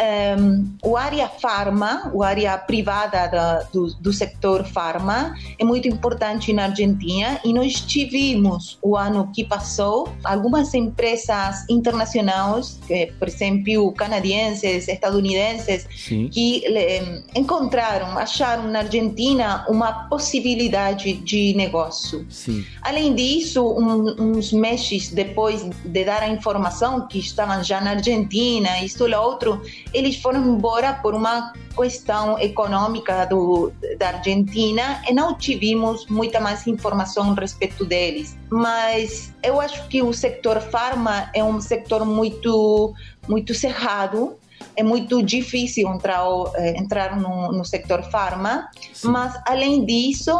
Um, 0.00 0.68
o 0.82 0.96
área 0.96 1.28
farma, 1.28 2.10
o 2.14 2.22
área 2.22 2.56
privada 2.56 3.26
da, 3.26 3.62
do, 3.64 3.94
do 3.94 4.12
sector 4.12 4.64
farma 4.64 5.34
é 5.58 5.64
muito 5.64 5.86
importante 5.88 6.52
na 6.52 6.64
Argentina 6.64 7.38
e 7.44 7.52
nós 7.52 7.74
tivemos 7.80 8.78
o 8.82 8.96
ano 8.96 9.30
que 9.34 9.44
passou 9.44 10.08
algumas 10.24 10.72
empresas 10.74 11.68
internacionais, 11.68 12.78
por 13.18 13.28
exemplo, 13.28 13.92
canadienses, 13.92 14.88
estadunidenses, 14.88 15.86
Sim. 15.94 16.28
que 16.28 16.64
um, 16.68 17.40
encontraram, 17.40 18.18
acharam 18.18 18.68
na 18.68 18.80
Argentina 18.80 19.66
uma 19.68 20.08
possibilidade 20.08 21.12
de 21.14 21.54
negócio. 21.54 22.26
Sim. 22.30 22.64
Além 22.82 23.14
disso, 23.14 23.62
um, 23.62 24.38
uns 24.38 24.52
meses 24.52 25.10
depois 25.10 25.62
de 25.84 26.04
dar 26.04 26.22
a 26.22 26.28
informação 26.28 27.06
que 27.06 27.18
estavam 27.18 27.62
já 27.62 27.80
na 27.80 27.90
Argentina, 27.90 28.82
isto 28.82 29.06
e 29.06 29.14
outro, 29.14 29.60
eles 29.92 30.20
foram 30.20 30.44
embora 30.46 30.94
por 30.94 31.14
uma 31.14 31.52
questão 31.76 32.38
econômica 32.38 33.24
do, 33.26 33.72
da 33.98 34.08
Argentina 34.08 35.02
e 35.08 35.12
não 35.12 35.34
tivemos 35.34 36.06
muita 36.06 36.40
mais 36.40 36.66
informação 36.66 37.32
a 37.32 37.34
respeito 37.34 37.84
deles. 37.84 38.36
Mas 38.50 39.32
eu 39.42 39.60
acho 39.60 39.86
que 39.88 40.02
o 40.02 40.12
setor 40.12 40.60
farma 40.60 41.30
é 41.34 41.42
um 41.42 41.60
setor 41.60 42.04
muito, 42.04 42.94
muito 43.28 43.54
cerrado, 43.54 44.36
é 44.76 44.82
muito 44.82 45.22
difícil 45.22 45.88
entrar, 45.88 46.24
eh, 46.56 46.78
entrar 46.78 47.18
no, 47.18 47.52
no 47.52 47.64
sector 47.64 48.02
farma, 48.10 48.70
Sim. 48.92 49.08
mas 49.08 49.40
além 49.46 49.84
disso, 49.84 50.32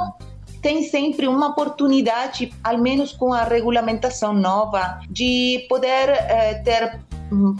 tem 0.62 0.82
sempre 0.82 1.26
uma 1.26 1.48
oportunidade, 1.48 2.52
ao 2.62 2.78
menos 2.78 3.12
com 3.12 3.32
a 3.32 3.44
regulamentação 3.44 4.32
nova, 4.32 5.00
de 5.08 5.66
poder 5.68 6.10
eh, 6.10 6.54
ter 6.64 7.00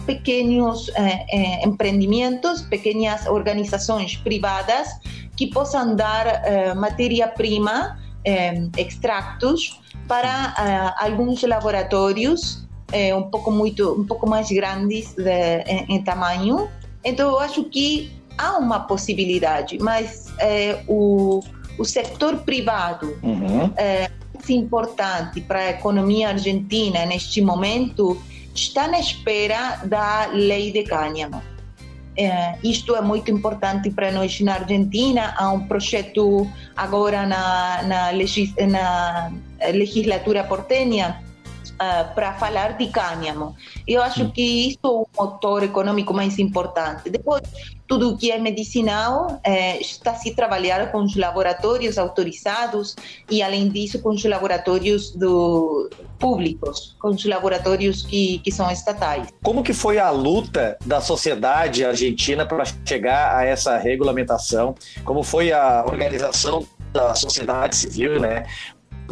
pequenos 0.05 0.89
eh, 0.95 1.25
eh, 1.31 1.67
empreendimentos, 1.67 2.61
pequenas 2.63 3.25
organizações 3.25 4.15
privadas 4.17 4.89
que 5.35 5.47
possam 5.47 5.95
dar 5.95 6.27
eh, 6.27 6.73
matéria-prima, 6.73 7.97
eh, 8.25 8.67
extractos, 8.77 9.79
para 10.07 10.53
eh, 10.57 11.05
alguns 11.05 11.41
laboratórios 11.43 12.67
eh, 12.91 13.15
um 13.15 13.23
pouco 13.23 13.51
muito, 13.51 13.93
um 13.93 14.05
pouco 14.05 14.27
mais 14.27 14.51
grandes 14.51 15.13
de, 15.15 15.63
em, 15.65 15.95
em, 15.95 16.03
tamanho. 16.03 16.67
Então, 17.03 17.29
eu 17.31 17.39
acho 17.39 17.63
que 17.63 18.11
há 18.37 18.57
uma 18.57 18.81
possibilidade, 18.81 19.77
mas 19.79 20.27
o, 20.87 21.41
o 21.77 21.85
setor 21.85 22.37
privado 22.39 23.17
uhum. 23.23 23.71
é 23.77 24.09
importante 24.49 25.41
para 25.41 25.59
a 25.59 25.69
economia 25.69 26.29
argentina 26.29 27.05
neste 27.05 27.41
momento 27.41 28.21
está 28.53 28.87
na 28.87 28.99
espera 28.99 29.81
da 29.85 30.27
lei 30.27 30.71
de 30.71 30.83
cânhamo. 30.83 31.41
É, 32.17 32.57
isto 32.63 32.95
é 32.95 33.01
muito 33.01 33.31
importante 33.31 33.89
para 33.89 34.11
nós 34.11 34.39
na 34.41 34.55
Argentina. 34.55 35.33
Há 35.37 35.51
um 35.51 35.67
projeto 35.67 36.49
agora 36.75 37.25
na, 37.25 37.83
na, 37.83 38.09
legis, 38.11 38.53
na 38.55 39.31
legislatura 39.73 40.43
portenha 40.43 41.23
uh, 41.81 42.13
para 42.13 42.33
falar 42.33 42.77
de 42.77 42.87
cânhamo. 42.87 43.55
Eu 43.87 44.01
acho 44.01 44.31
que 44.31 44.69
isso 44.69 44.79
é 44.83 44.87
o 44.87 45.07
motor 45.17 45.63
econômico 45.63 46.13
mais 46.13 46.37
importante. 46.37 47.09
Depois, 47.09 47.41
tudo 47.87 48.15
que 48.15 48.31
é 48.31 48.37
medicinal 48.37 49.41
é, 49.43 49.81
está 49.81 50.13
se 50.13 50.33
trabalhar 50.33 50.91
com 50.91 51.03
os 51.03 51.15
laboratórios 51.15 51.97
autorizados 51.97 52.95
e, 53.29 53.41
além 53.41 53.67
disso, 53.67 53.99
com 53.99 54.09
os 54.09 54.23
laboratórios 54.23 55.11
do, 55.11 55.89
públicos, 56.17 56.95
com 56.99 57.09
os 57.09 57.25
laboratórios 57.25 58.03
que, 58.03 58.39
que 58.39 58.51
são 58.51 58.69
estatais. 58.71 59.27
Como 59.43 59.63
que 59.63 59.73
foi 59.73 59.97
a 59.97 60.11
luta 60.11 60.77
da 60.85 61.01
sociedade 61.01 61.83
argentina 61.83 62.45
para 62.45 62.63
chegar 62.85 63.35
a 63.35 63.43
essa 63.43 63.77
regulamentação? 63.77 64.75
Como 65.03 65.23
foi 65.23 65.51
a 65.51 65.83
organização 65.85 66.65
da 66.93 67.15
sociedade 67.15 67.75
civil, 67.75 68.19
né? 68.19 68.45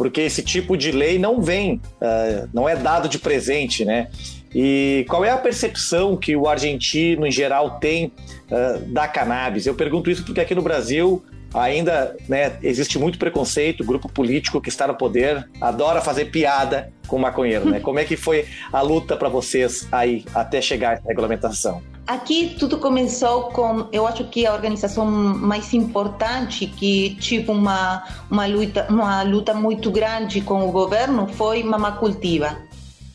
Porque 0.00 0.22
esse 0.22 0.42
tipo 0.42 0.78
de 0.78 0.92
lei 0.92 1.18
não 1.18 1.42
vem, 1.42 1.74
uh, 1.74 2.48
não 2.54 2.66
é 2.66 2.74
dado 2.74 3.06
de 3.06 3.18
presente, 3.18 3.84
né? 3.84 4.08
E 4.54 5.04
qual 5.10 5.22
é 5.26 5.30
a 5.30 5.36
percepção 5.36 6.16
que 6.16 6.34
o 6.34 6.48
argentino 6.48 7.26
em 7.26 7.30
geral 7.30 7.78
tem 7.78 8.06
uh, 8.50 8.78
da 8.94 9.06
cannabis? 9.06 9.66
Eu 9.66 9.74
pergunto 9.74 10.10
isso 10.10 10.24
porque 10.24 10.40
aqui 10.40 10.54
no 10.54 10.62
Brasil 10.62 11.22
ainda 11.52 12.16
né, 12.26 12.56
existe 12.62 12.98
muito 12.98 13.18
preconceito, 13.18 13.82
o 13.82 13.84
grupo 13.84 14.10
político 14.10 14.58
que 14.58 14.70
está 14.70 14.86
no 14.86 14.94
poder 14.94 15.46
adora 15.60 16.00
fazer 16.00 16.30
piada 16.30 16.90
com 17.06 17.16
o 17.16 17.20
maconheiro, 17.20 17.68
né? 17.68 17.78
Como 17.84 17.98
é 17.98 18.04
que 18.06 18.16
foi 18.16 18.46
a 18.72 18.80
luta 18.80 19.18
para 19.18 19.28
vocês 19.28 19.86
aí 19.92 20.24
até 20.34 20.62
chegar 20.62 20.92
a 20.92 20.92
essa 20.94 21.08
regulamentação? 21.08 21.82
Aqui 22.06 22.56
tudo 22.58 22.78
começou 22.78 23.44
com, 23.50 23.86
eu 23.92 24.06
acho 24.06 24.24
que 24.24 24.44
a 24.44 24.52
organização 24.52 25.06
mais 25.06 25.72
importante 25.72 26.66
que 26.66 27.16
tive 27.20 27.50
uma 27.50 28.04
uma 28.28 28.46
luta 28.46 28.86
uma 28.90 29.22
luta 29.22 29.54
muito 29.54 29.90
grande 29.90 30.40
com 30.40 30.68
o 30.68 30.72
governo 30.72 31.28
foi 31.28 31.62
Mama 31.62 31.92
Cultiva. 31.92 32.56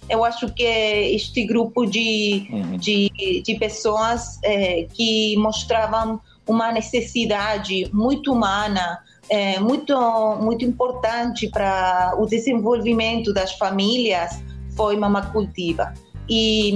Eu 0.07 0.23
acho 0.23 0.53
que 0.53 0.63
este 0.63 1.43
grupo 1.45 1.85
de 1.85 2.47
uhum. 2.49 2.77
de, 2.77 3.41
de 3.43 3.55
pessoas 3.55 4.39
é, 4.43 4.87
que 4.93 5.35
mostravam 5.37 6.21
uma 6.47 6.71
necessidade 6.71 7.89
muito 7.91 8.31
humana, 8.31 8.99
é, 9.29 9.59
muito 9.59 9.93
muito 10.39 10.63
importante 10.63 11.49
para 11.49 12.13
o 12.17 12.25
desenvolvimento 12.25 13.33
das 13.33 13.51
famílias 13.53 14.41
foi 14.75 14.95
Mama 14.95 15.23
Cultiva. 15.23 15.93
E 16.29 16.73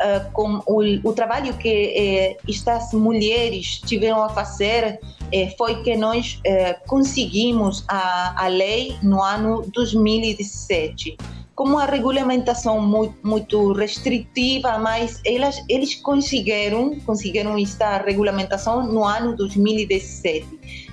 uh, 0.00 0.30
com 0.32 0.62
o, 0.66 1.08
o, 1.08 1.12
trabalho 1.12 1.54
que 1.54 2.36
uh, 2.38 2.50
estas 2.50 2.92
mulheres 2.92 3.80
tiveram 3.80 4.22
a 4.22 4.28
fazer 4.28 4.98
uh, 5.02 5.56
foi 5.56 5.82
que 5.82 5.96
nós 5.96 6.40
conseguimos 6.86 7.84
a, 7.88 8.44
a 8.44 8.48
lei 8.48 8.96
no 9.02 9.22
ano 9.22 9.62
2017 9.72 11.16
com 11.54 11.64
uma 11.64 11.86
regulamentação 11.86 12.78
muito, 12.82 13.16
muito 13.26 13.72
restritiva, 13.72 14.76
mas 14.78 15.22
elas, 15.24 15.64
eles 15.70 15.94
conseguiram, 15.94 17.00
conseguiram 17.00 17.56
esta 17.56 17.96
regulamentação 17.96 18.86
no 18.86 19.02
ano 19.02 19.34
2017. 19.34 20.46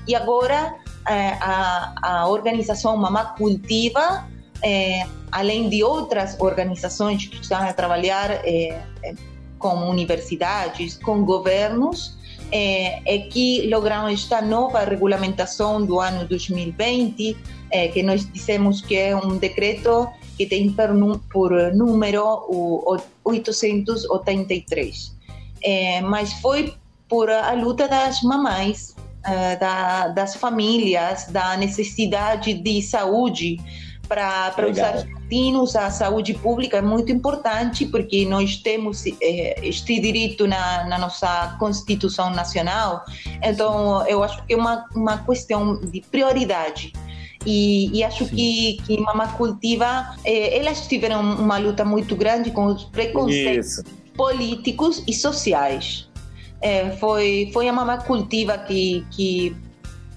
E 0.07 0.15
agora 0.15 0.73
a, 1.05 1.93
a 2.01 2.27
organização 2.29 2.95
Mamá 2.95 3.25
Cultiva 3.37 4.25
é, 4.63 5.05
além 5.31 5.69
de 5.69 5.83
outras 5.83 6.39
organizações 6.39 7.25
que 7.25 7.41
estão 7.41 7.61
a 7.61 7.73
trabalhar 7.73 8.31
é, 8.31 8.81
é, 9.03 9.13
com 9.59 9.89
universidades, 9.89 10.97
com 10.97 11.25
governos, 11.25 12.17
é, 12.51 13.01
é, 13.05 13.17
que 13.17 13.67
lograram 13.67 14.07
esta 14.07 14.41
nova 14.41 14.83
regulamentação 14.85 15.83
do 15.85 15.99
ano 15.99 16.27
2020, 16.27 17.35
é, 17.71 17.87
que 17.87 18.03
nós 18.03 18.31
dizemos 18.31 18.79
que 18.79 18.95
é 18.95 19.15
um 19.15 19.37
decreto 19.37 20.07
que 20.37 20.45
tem 20.45 20.73
por, 21.31 21.51
número 21.73 22.23
o 22.47 22.97
883. 23.23 25.13
É, 25.63 26.01
mas 26.01 26.33
foi 26.33 26.75
por 27.09 27.29
a 27.29 27.53
luta 27.53 27.87
das 27.87 28.21
mamães, 28.21 28.95
da, 29.59 30.09
das 30.09 30.35
famílias, 30.35 31.27
da 31.27 31.55
necessidade 31.55 32.53
de 32.53 32.81
saúde, 32.81 33.57
para 34.07 34.53
os 34.69 34.77
argentinos 34.77 35.75
a 35.75 35.89
saúde 35.89 36.33
pública 36.33 36.77
é 36.77 36.81
muito 36.81 37.11
importante 37.11 37.85
porque 37.85 38.25
nós 38.25 38.57
temos 38.57 39.05
eh, 39.05 39.59
este 39.63 39.99
direito 39.99 40.47
na, 40.47 40.85
na, 40.87 40.97
nossa 40.97 41.55
Constituição 41.59 42.29
Nacional. 42.29 43.03
Então, 43.41 44.05
eu 44.07 44.23
acho 44.23 44.43
que 44.45 44.53
é 44.53 44.57
uma, 44.57 44.85
uma 44.95 45.17
questão 45.19 45.79
de 45.79 46.01
prioridade. 46.01 46.93
E, 47.45 47.89
e 47.97 48.03
acho 48.03 48.25
que, 48.25 48.77
que 48.85 48.99
Mama 48.99 49.27
Cultiva, 49.29 50.15
eh, 50.23 50.57
elas 50.57 50.87
tiveram 50.87 51.21
uma 51.21 51.57
luta 51.57 51.83
muito 51.83 52.15
grande 52.15 52.51
com 52.51 52.67
os 52.67 52.83
preconceitos 52.85 53.79
Isso. 53.79 53.83
políticos 54.15 55.03
e 55.07 55.13
sociais. 55.13 56.09
É, 56.61 56.91
foi, 56.91 57.49
foi 57.51 57.67
a 57.67 57.73
Mama 57.73 57.97
Cultiva 57.97 58.57
que, 58.57 59.05
que, 59.11 59.53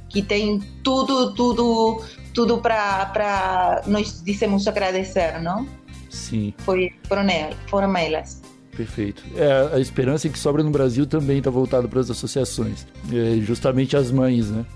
que 0.08 0.22
tem 0.22 0.60
tudo, 0.84 1.34
tudo 1.34 2.00
tudo 2.36 2.58
para 2.58 3.82
nós 3.86 4.22
dissemos 4.22 4.68
agradecer, 4.68 5.40
não? 5.40 5.66
Sim. 6.10 6.52
Foi, 6.58 6.92
foram, 7.08 7.22
elas, 7.22 7.56
foram 7.66 7.96
elas. 7.96 8.42
Perfeito. 8.76 9.24
É, 9.34 9.74
a 9.74 9.80
esperança 9.80 10.28
que 10.28 10.38
sobra 10.38 10.62
no 10.62 10.70
Brasil 10.70 11.06
também 11.06 11.38
está 11.38 11.48
voltada 11.48 11.88
para 11.88 11.98
as 11.98 12.10
associações, 12.10 12.86
é, 13.10 13.40
justamente 13.40 13.96
as 13.96 14.10
mães, 14.10 14.50
né? 14.50 14.66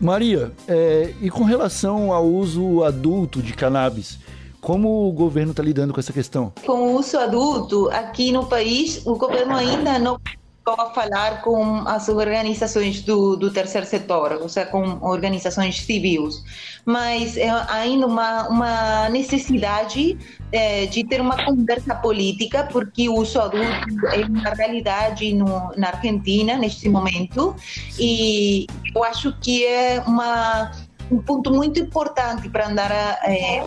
Maria, 0.00 0.50
é, 0.66 1.14
e 1.22 1.30
com 1.30 1.44
relação 1.44 2.12
ao 2.12 2.26
uso 2.26 2.82
adulto 2.82 3.40
de 3.40 3.52
cannabis, 3.52 4.18
como 4.60 5.08
o 5.08 5.12
governo 5.12 5.52
está 5.52 5.62
lidando 5.62 5.94
com 5.94 6.00
essa 6.00 6.12
questão? 6.12 6.52
Com 6.66 6.94
o 6.94 6.98
uso 6.98 7.16
adulto, 7.16 7.88
aqui 7.90 8.32
no 8.32 8.44
país, 8.46 9.06
o 9.06 9.14
governo 9.14 9.54
ainda 9.54 10.00
não 10.00 10.18
estou 10.66 10.80
a 10.82 10.90
falar 10.90 11.42
com 11.42 11.86
as 11.86 12.08
organizações 12.08 13.02
do, 13.02 13.36
do 13.36 13.50
terceiro 13.50 13.86
setor, 13.86 14.38
ou 14.40 14.48
seja, 14.48 14.66
com 14.70 14.98
organizações 15.02 15.82
civis, 15.82 16.42
mas 16.86 17.36
é 17.36 17.50
ainda 17.68 18.06
uma, 18.06 18.48
uma 18.48 19.08
necessidade 19.10 20.16
é, 20.50 20.86
de 20.86 21.04
ter 21.04 21.20
uma 21.20 21.44
conversa 21.44 21.94
política, 21.96 22.66
porque 22.72 23.10
o 23.10 23.16
uso 23.16 23.38
adulto 23.40 24.06
é 24.06 24.24
uma 24.24 24.54
realidade 24.54 25.34
no, 25.34 25.70
na 25.76 25.88
Argentina 25.88 26.56
neste 26.56 26.88
momento, 26.88 27.54
e 27.98 28.66
eu 28.94 29.04
acho 29.04 29.38
que 29.40 29.66
é 29.66 30.02
uma 30.06 30.72
um 31.10 31.18
ponto 31.18 31.52
muito 31.52 31.78
importante 31.78 32.48
para 32.48 32.66
andar 32.66 32.90
é, 33.24 33.62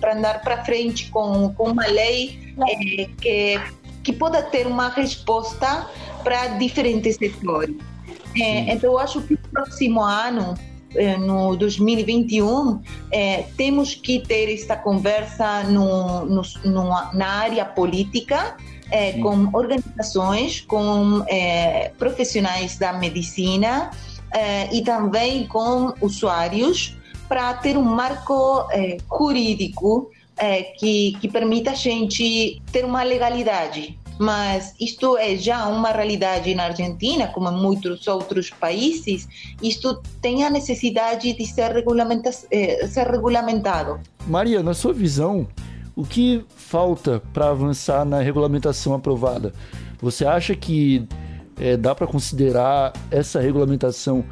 para 0.00 0.14
andar 0.14 0.40
para 0.40 0.64
frente 0.64 1.10
com, 1.10 1.52
com 1.52 1.72
uma 1.72 1.86
lei 1.86 2.54
é, 2.66 3.04
que 3.20 3.60
que 4.02 4.12
possa 4.12 4.42
ter 4.42 4.66
uma 4.66 4.88
resposta 4.88 5.88
para 6.22 6.48
diferentes 6.58 7.16
setores. 7.16 7.76
É, 8.36 8.72
então, 8.72 8.92
eu 8.92 8.98
acho 8.98 9.20
que 9.22 9.34
no 9.34 9.48
próximo 9.50 10.02
ano, 10.02 10.54
é, 10.94 11.16
no 11.16 11.56
2021, 11.56 12.80
é, 13.10 13.44
temos 13.56 13.94
que 13.94 14.20
ter 14.20 14.52
esta 14.52 14.76
conversa 14.76 15.64
no, 15.64 16.24
no, 16.24 16.42
no, 16.64 16.88
na 17.12 17.26
área 17.26 17.64
política, 17.64 18.56
é, 18.90 19.12
com 19.14 19.48
organizações, 19.52 20.60
com 20.60 21.24
é, 21.26 21.90
profissionais 21.98 22.76
da 22.76 22.92
medicina 22.92 23.90
é, 24.32 24.74
e 24.74 24.82
também 24.82 25.46
com 25.46 25.94
usuários, 26.00 26.96
para 27.28 27.54
ter 27.54 27.78
um 27.78 27.82
marco 27.82 28.66
jurídico 29.18 30.10
é, 30.42 30.64
que, 30.64 31.16
que 31.20 31.28
permita 31.28 31.70
a 31.70 31.74
gente 31.74 32.60
ter 32.72 32.84
uma 32.84 33.04
legalidade. 33.04 33.96
Mas 34.18 34.74
isto 34.80 35.16
é 35.16 35.36
já 35.36 35.68
uma 35.68 35.90
realidade 35.90 36.52
na 36.52 36.64
Argentina, 36.64 37.28
como 37.28 37.48
em 37.48 37.56
muitos 37.56 38.08
outros 38.08 38.50
países. 38.50 39.28
Isto 39.62 40.02
tem 40.20 40.44
a 40.44 40.50
necessidade 40.50 41.32
de 41.32 41.46
ser, 41.46 41.70
regulamenta 41.70 42.30
é, 42.50 42.86
ser 42.88 43.06
regulamentado. 43.06 44.00
Maria, 44.26 44.64
na 44.64 44.74
sua 44.74 44.92
visão, 44.92 45.46
o 45.94 46.04
que 46.04 46.44
falta 46.56 47.22
para 47.32 47.50
avançar 47.50 48.04
na 48.04 48.20
regulamentação 48.20 48.94
aprovada? 48.94 49.52
Você 50.00 50.26
acha 50.26 50.56
que 50.56 51.06
é, 51.56 51.76
dá 51.76 51.94
para 51.94 52.06
considerar 52.08 52.92
essa 53.12 53.40
regulamentação 53.40 54.24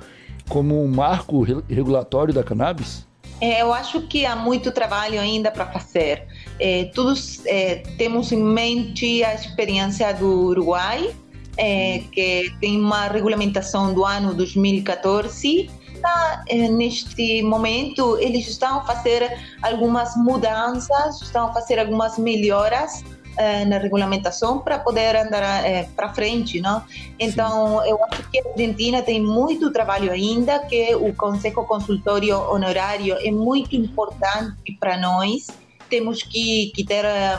como 0.48 0.82
um 0.82 0.88
marco 0.88 1.42
regulatório 1.68 2.34
da 2.34 2.42
cannabis? 2.42 3.08
É, 3.40 3.62
eu 3.62 3.72
acho 3.72 4.03
que 4.03 4.26
há 4.26 4.37
muito 4.37 4.70
trabalho 4.70 5.18
ainda 5.18 5.50
para 5.50 5.66
fazer. 5.66 6.26
É, 6.59 6.85
todos 6.94 7.44
é, 7.46 7.76
temos 7.96 8.31
em 8.33 8.42
mente 8.42 9.24
a 9.24 9.35
experiência 9.35 10.12
do 10.12 10.46
Uruguai, 10.46 11.14
é, 11.57 12.03
que 12.12 12.53
tem 12.61 12.79
uma 12.79 13.07
regulamentação 13.09 13.94
do 13.94 14.05
ano 14.05 14.35
2014. 14.35 15.70
Tá, 16.03 16.44
é, 16.48 16.68
neste 16.68 17.42
momento, 17.42 18.16
eles 18.18 18.48
estão 18.48 18.79
a 18.79 18.85
fazer 18.85 19.38
algumas 19.62 20.16
mudanças, 20.16 21.20
estão 21.20 21.48
a 21.48 21.53
fazer 21.53 21.79
algumas 21.79 22.18
melhoras 22.18 23.05
eh, 23.40 23.64
na 23.64 23.79
regulamentação 23.79 24.59
para 24.59 24.79
poder 24.79 25.16
andar 25.16 25.64
eh, 25.64 25.88
para 25.96 26.12
frente, 26.12 26.61
não? 26.61 26.85
Então, 27.18 27.81
Sim. 27.81 27.88
eu 27.88 28.05
acho 28.05 28.31
que 28.31 28.38
a 28.38 28.50
Argentina 28.50 29.00
tem 29.00 29.18
muito 29.18 29.72
trabalho 29.72 30.12
ainda, 30.12 30.59
que 30.59 30.94
o 30.94 31.14
Conselho 31.14 31.64
Consultório 31.64 32.37
Honorário 32.38 33.16
é 33.18 33.31
muito 33.31 33.74
importante 33.74 34.76
para 34.79 34.98
nós. 34.98 35.46
Temos 35.88 36.22
que, 36.22 36.70
que 36.74 36.85
ter 36.85 37.07
eh, 37.07 37.38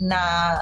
na 0.00 0.60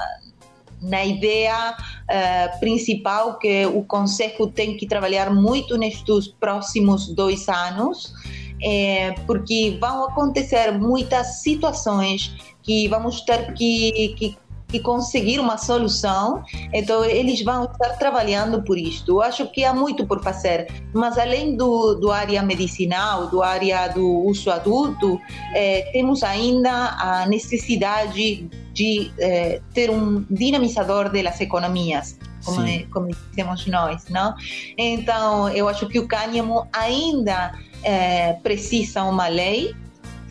na 0.81 1.03
ideia 1.03 1.75
uh, 1.75 2.59
principal 2.59 3.39
que 3.39 3.65
o 3.65 3.83
Conselho 3.83 4.47
tem 4.47 4.77
que 4.77 4.85
trabalhar 4.85 5.33
muito 5.33 5.75
nestes 5.75 6.27
próximos 6.27 7.07
dois 7.07 7.49
anos, 7.49 8.13
é, 8.61 9.11
porque 9.25 9.77
vão 9.79 10.05
acontecer 10.05 10.71
muitas 10.71 11.41
situações 11.41 12.35
que 12.63 12.87
vamos 12.87 13.21
ter 13.21 13.53
que, 13.53 14.37
que, 14.69 14.79
conseguir 14.79 15.39
uma 15.39 15.57
solução. 15.57 16.43
Então, 16.73 17.03
eles 17.05 17.41
vão 17.41 17.63
estar 17.63 17.97
trabalhando 17.97 18.61
por 18.63 18.77
isto. 18.77 19.13
Eu 19.13 19.21
acho 19.21 19.49
que 19.51 19.63
há 19.63 19.73
muito 19.73 20.05
por 20.05 20.21
fazer, 20.21 20.67
mas 20.93 21.17
além 21.17 21.55
do, 21.55 21.95
do 21.95 22.11
área 22.11 22.43
medicinal, 22.43 23.27
do 23.27 23.41
área 23.41 23.87
do 23.87 24.25
uso 24.25 24.51
adulto, 24.51 25.19
eh, 25.55 25.89
temos 25.93 26.21
ainda 26.21 26.97
a 26.99 27.25
necessidade 27.27 28.49
de 28.73 29.11
eh, 29.17 29.61
ter 29.73 29.89
um 29.89 30.25
dinamizador 30.29 31.09
das 31.11 31.39
economias. 31.39 32.17
Como, 32.55 32.87
como 32.91 33.07
dizemos 33.29 33.65
nós, 33.67 34.05
não? 34.09 34.35
Então, 34.77 35.49
eu 35.49 35.67
acho 35.67 35.87
que 35.87 35.99
o 35.99 36.07
cânhamo 36.07 36.67
ainda 36.73 37.53
eh, 37.83 38.33
precisa 38.43 39.03
uma 39.03 39.27
lei. 39.27 39.75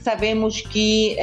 Sabemos 0.03 0.61
que 0.61 1.17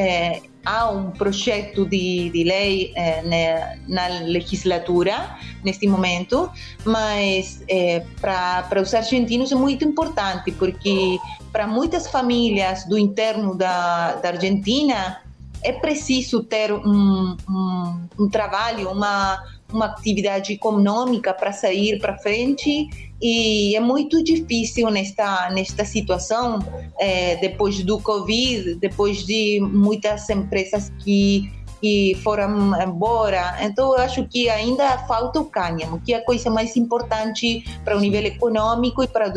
há 0.66 0.90
um 0.90 1.12
projeto 1.12 1.86
de, 1.86 2.30
de 2.30 2.44
lei 2.44 2.94
eh, 2.96 3.78
na, 3.88 4.08
na, 4.08 4.20
legislatura 4.20 5.38
neste 5.64 5.88
momento, 5.88 6.50
mas 6.86 7.64
eh, 7.68 8.04
para 8.22 8.82
os 8.82 8.94
argentinos 8.94 9.52
é 9.52 9.56
muito 9.56 9.84
importante, 9.84 10.52
porque 10.54 11.18
para 11.52 11.68
muitas 11.68 12.08
famílias 12.08 12.86
do 12.86 12.98
interno 12.98 13.56
da, 13.56 14.16
da 14.16 14.30
Argentina 14.30 15.22
é 15.62 15.74
preciso 15.74 16.44
ter 16.44 16.72
um, 16.72 17.38
um, 17.50 18.08
um 18.20 18.30
trabalho, 18.30 18.90
uma, 18.90 19.42
uma 19.74 19.86
atividade 19.86 20.54
econômica 20.54 21.34
para 21.34 21.52
sair 21.52 22.00
para 22.00 22.18
frente 22.18 22.90
e 23.22 23.76
é 23.76 23.80
muito 23.80 24.24
difícil 24.24 24.90
nesta 24.90 25.50
nesta 25.52 25.86
situação 25.86 26.60
é, 27.00 27.36
depois 27.38 27.84
do 27.84 28.00
covid 28.00 28.76
depois 28.76 29.26
de 29.26 29.60
muitas 29.62 30.30
empresas 30.30 30.92
que 31.04 31.52
que 31.84 32.18
foram 32.24 32.82
embora. 32.82 33.58
Então, 33.60 33.94
eu 33.94 34.00
acho 34.00 34.26
que 34.26 34.50
ainda 34.50 34.98
falta 35.00 35.42
o 35.42 35.46
cânhamo, 35.46 36.00
que 36.00 36.14
é 36.14 36.18
a 36.18 36.24
coisa 36.24 36.50
mais 36.50 36.78
importante 36.78 37.62
para 37.84 37.98
o 37.98 38.00
nível 38.00 38.24
econômico 38.24 39.04
e 39.04 39.08
para 39.08 39.28
o 39.28 39.34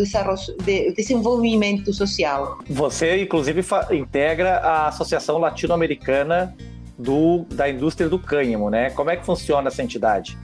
desenvolvimento 0.95 1.93
social. 1.93 2.59
Você, 2.71 3.21
inclusive, 3.21 3.65
integra 3.91 4.59
a 4.59 4.87
Associação 4.87 5.39
Latino-Americana 5.39 6.57
do, 6.99 7.45
da 7.51 7.69
indústria 7.69 8.09
do 8.09 8.19
cânhamo, 8.19 8.71
né? 8.71 8.91
Como 8.91 9.11
é 9.11 9.17
que 9.17 9.25
funciona 9.25 9.69
essa 9.69 9.83
entidade? 9.83 10.37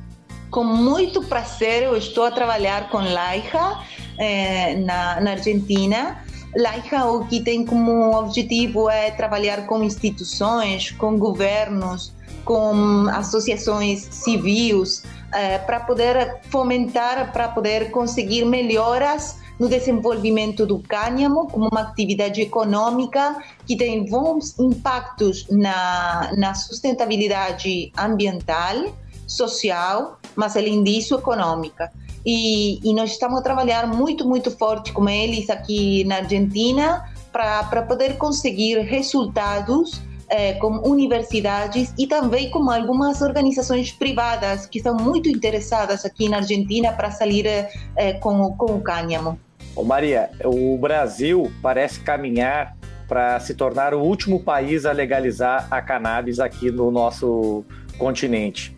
Com 0.50 0.64
muito 0.64 1.22
prazer, 1.22 1.84
eu 1.84 1.96
estou 1.96 2.24
a 2.24 2.30
trabalhar 2.30 2.90
com 2.90 2.98
Laija 2.98 3.78
eh, 4.18 4.74
na, 4.76 5.20
na 5.20 5.30
Argentina. 5.32 6.22
Laija 6.54 7.06
o 7.06 7.24
que 7.26 7.40
tem 7.40 7.64
como 7.64 8.14
objetivo 8.14 8.90
é 8.90 9.10
trabalhar 9.10 9.66
com 9.66 9.82
instituições, 9.82 10.90
com 10.90 11.18
governos, 11.18 12.12
com 12.44 13.08
associações 13.08 14.00
civis, 14.10 15.04
eh, 15.32 15.56
para 15.58 15.80
poder 15.80 16.40
fomentar, 16.50 17.32
para 17.32 17.48
poder 17.48 17.90
conseguir 17.90 18.44
melhoras 18.44 19.41
no 19.58 19.68
desenvolvimento 19.68 20.66
do 20.66 20.78
cânhamo 20.78 21.46
como 21.48 21.68
uma 21.70 21.82
atividade 21.82 22.40
econômica 22.40 23.36
que 23.66 23.76
tem 23.76 24.04
bons 24.04 24.58
impactos 24.58 25.46
na, 25.50 26.32
na 26.36 26.54
sustentabilidade 26.54 27.92
ambiental, 27.96 28.92
social, 29.26 30.18
mas 30.34 30.56
além 30.56 30.82
disso 30.82 31.14
econômica. 31.14 31.90
E, 32.24 32.78
e 32.88 32.94
nós 32.94 33.12
estamos 33.12 33.40
a 33.40 33.42
trabalhar 33.42 33.86
muito, 33.86 34.26
muito 34.26 34.50
forte 34.50 34.92
com 34.92 35.08
eles 35.08 35.50
aqui 35.50 36.04
na 36.04 36.16
Argentina 36.16 37.08
para 37.32 37.82
poder 37.82 38.16
conseguir 38.16 38.78
resultados 38.78 40.00
com 40.54 40.88
universidades 40.88 41.92
e 41.98 42.06
também 42.06 42.50
com 42.50 42.70
algumas 42.70 43.20
organizações 43.20 43.92
privadas 43.92 44.66
que 44.66 44.80
são 44.80 44.96
muito 44.96 45.28
interessadas 45.28 46.04
aqui 46.04 46.28
na 46.28 46.38
Argentina 46.38 46.92
para 46.92 47.10
sair 47.10 47.46
eh, 47.96 48.14
com, 48.14 48.54
com 48.56 48.76
o 48.76 48.80
cânhamo. 48.80 49.38
Ô 49.74 49.84
Maria, 49.84 50.30
o 50.44 50.76
Brasil 50.78 51.50
parece 51.62 52.00
caminhar 52.00 52.76
para 53.08 53.38
se 53.40 53.54
tornar 53.54 53.92
o 53.92 54.00
último 54.00 54.40
país 54.40 54.86
a 54.86 54.92
legalizar 54.92 55.66
a 55.70 55.82
cannabis 55.82 56.40
aqui 56.40 56.70
no 56.70 56.90
nosso 56.90 57.64
continente. 57.98 58.76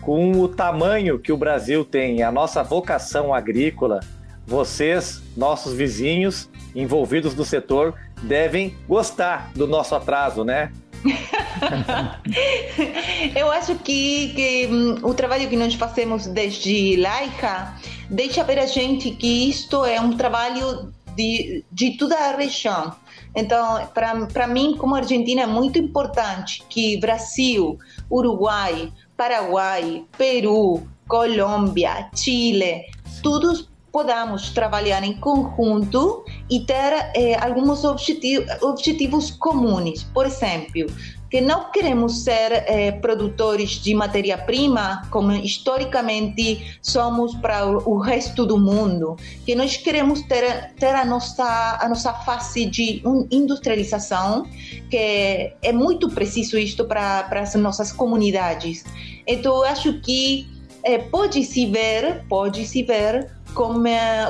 Com 0.00 0.32
o 0.32 0.48
tamanho 0.48 1.18
que 1.18 1.32
o 1.32 1.36
Brasil 1.36 1.84
tem, 1.84 2.22
a 2.22 2.30
nossa 2.30 2.62
vocação 2.62 3.32
agrícola, 3.32 4.00
vocês, 4.46 5.22
nossos 5.36 5.72
vizinhos 5.72 6.50
envolvidos 6.74 7.34
no 7.34 7.44
setor, 7.44 7.94
devem 8.22 8.74
gostar 8.88 9.50
do 9.54 9.66
nosso 9.66 9.94
atraso, 9.94 10.44
né? 10.44 10.72
Eu 13.34 13.50
acho 13.50 13.74
que, 13.76 14.32
que 14.34 14.66
um, 14.68 15.06
o 15.06 15.14
trabalho 15.14 15.48
que 15.48 15.56
nós 15.56 15.74
fazemos 15.74 16.26
desde 16.26 16.96
Laica 16.96 17.74
deixa 18.08 18.44
ver 18.44 18.58
a 18.58 18.66
gente 18.66 19.10
que 19.10 19.48
isto 19.48 19.84
é 19.84 20.00
um 20.00 20.16
trabalho 20.16 20.92
de, 21.16 21.64
de 21.70 21.96
toda 21.96 22.16
a 22.16 22.36
região. 22.36 22.94
Então, 23.34 23.88
para 23.94 24.46
mim, 24.46 24.76
como 24.76 24.94
Argentina, 24.94 25.42
é 25.42 25.46
muito 25.46 25.78
importante 25.78 26.62
que 26.68 26.98
Brasil, 26.98 27.78
Uruguai, 28.10 28.92
Paraguai, 29.16 30.04
Peru, 30.18 30.86
Colômbia, 31.08 32.10
Chile, 32.14 32.84
todos 33.22 33.71
podamos 33.92 34.50
trabalhar 34.50 35.04
em 35.04 35.12
conjunto 35.12 36.24
e 36.50 36.60
ter 36.60 37.10
eh, 37.14 37.36
alguns 37.38 37.84
objetivos, 37.84 38.50
objetivos 38.62 39.30
comuns. 39.30 40.02
Por 40.14 40.24
exemplo, 40.26 40.86
que 41.32 41.40
não 41.40 41.70
queremos 41.70 42.24
ser 42.24 42.52
eh, 42.52 42.92
produtores 42.92 43.70
de 43.82 43.94
matéria-prima, 43.94 45.08
como 45.10 45.32
historicamente 45.32 46.78
somos 46.82 47.34
para 47.36 47.66
o 47.66 47.98
resto 47.98 48.44
do 48.44 48.58
mundo, 48.58 49.16
que 49.46 49.54
nós 49.54 49.76
queremos 49.76 50.20
ter, 50.22 50.74
ter 50.74 50.94
a, 50.94 51.06
nossa, 51.06 51.78
a 51.80 51.88
nossa 51.88 52.12
fase 52.12 52.66
de 52.66 53.02
industrialização, 53.30 54.46
que 54.90 55.54
é 55.62 55.72
muito 55.72 56.10
preciso 56.10 56.58
isto 56.58 56.84
para, 56.84 57.26
as 57.30 57.54
nossas 57.54 57.92
comunidades. 57.92 58.84
Então, 59.26 59.62
acho 59.62 60.00
que 60.00 60.46
é, 60.84 60.98
pode 60.98 61.44
se 61.44 61.64
ver, 61.64 62.24
pode 62.28 62.66
se 62.66 62.82
ver 62.82 63.30
como, 63.54 63.88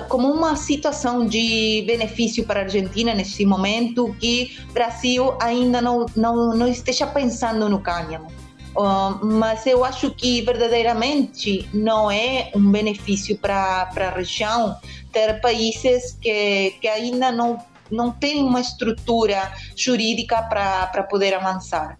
como 0.09 0.31
uma 0.31 0.57
situação 0.57 1.27
de 1.27 1.85
benefício 1.87 2.45
para 2.45 2.61
a 2.61 2.63
Argentina 2.65 3.15
neste 3.15 3.45
momento 3.45 4.15
que 4.19 4.57
o 4.71 4.73
Brasil 4.73 5.35
ainda 5.41 5.81
não, 5.81 6.07
não, 6.17 6.55
não 6.55 6.67
esteja 6.69 7.07
pensando 7.07 7.69
no 7.69 7.81
cânhamo. 7.81 8.29
Uh, 8.75 9.25
mas 9.27 9.67
eu 9.67 9.85
acho 9.85 10.11
que 10.13 10.41
verdadeiramente 10.41 11.69
não 11.75 12.11
é 12.11 12.51
um 12.55 12.71
benefício 12.71 13.37
para 13.37 13.91
a 13.95 14.11
região 14.11 14.77
ter 15.13 15.41
países 15.43 16.17
que, 16.21 16.75
que 16.81 16.89
ainda 16.89 17.31
não, 17.31 17.59
não 17.91 18.11
têm 18.11 18.43
uma 18.43 18.61
estrutura 18.61 19.53
jurídica 19.77 20.43
para 20.43 21.03
poder 21.03 21.35
avançar. 21.35 21.99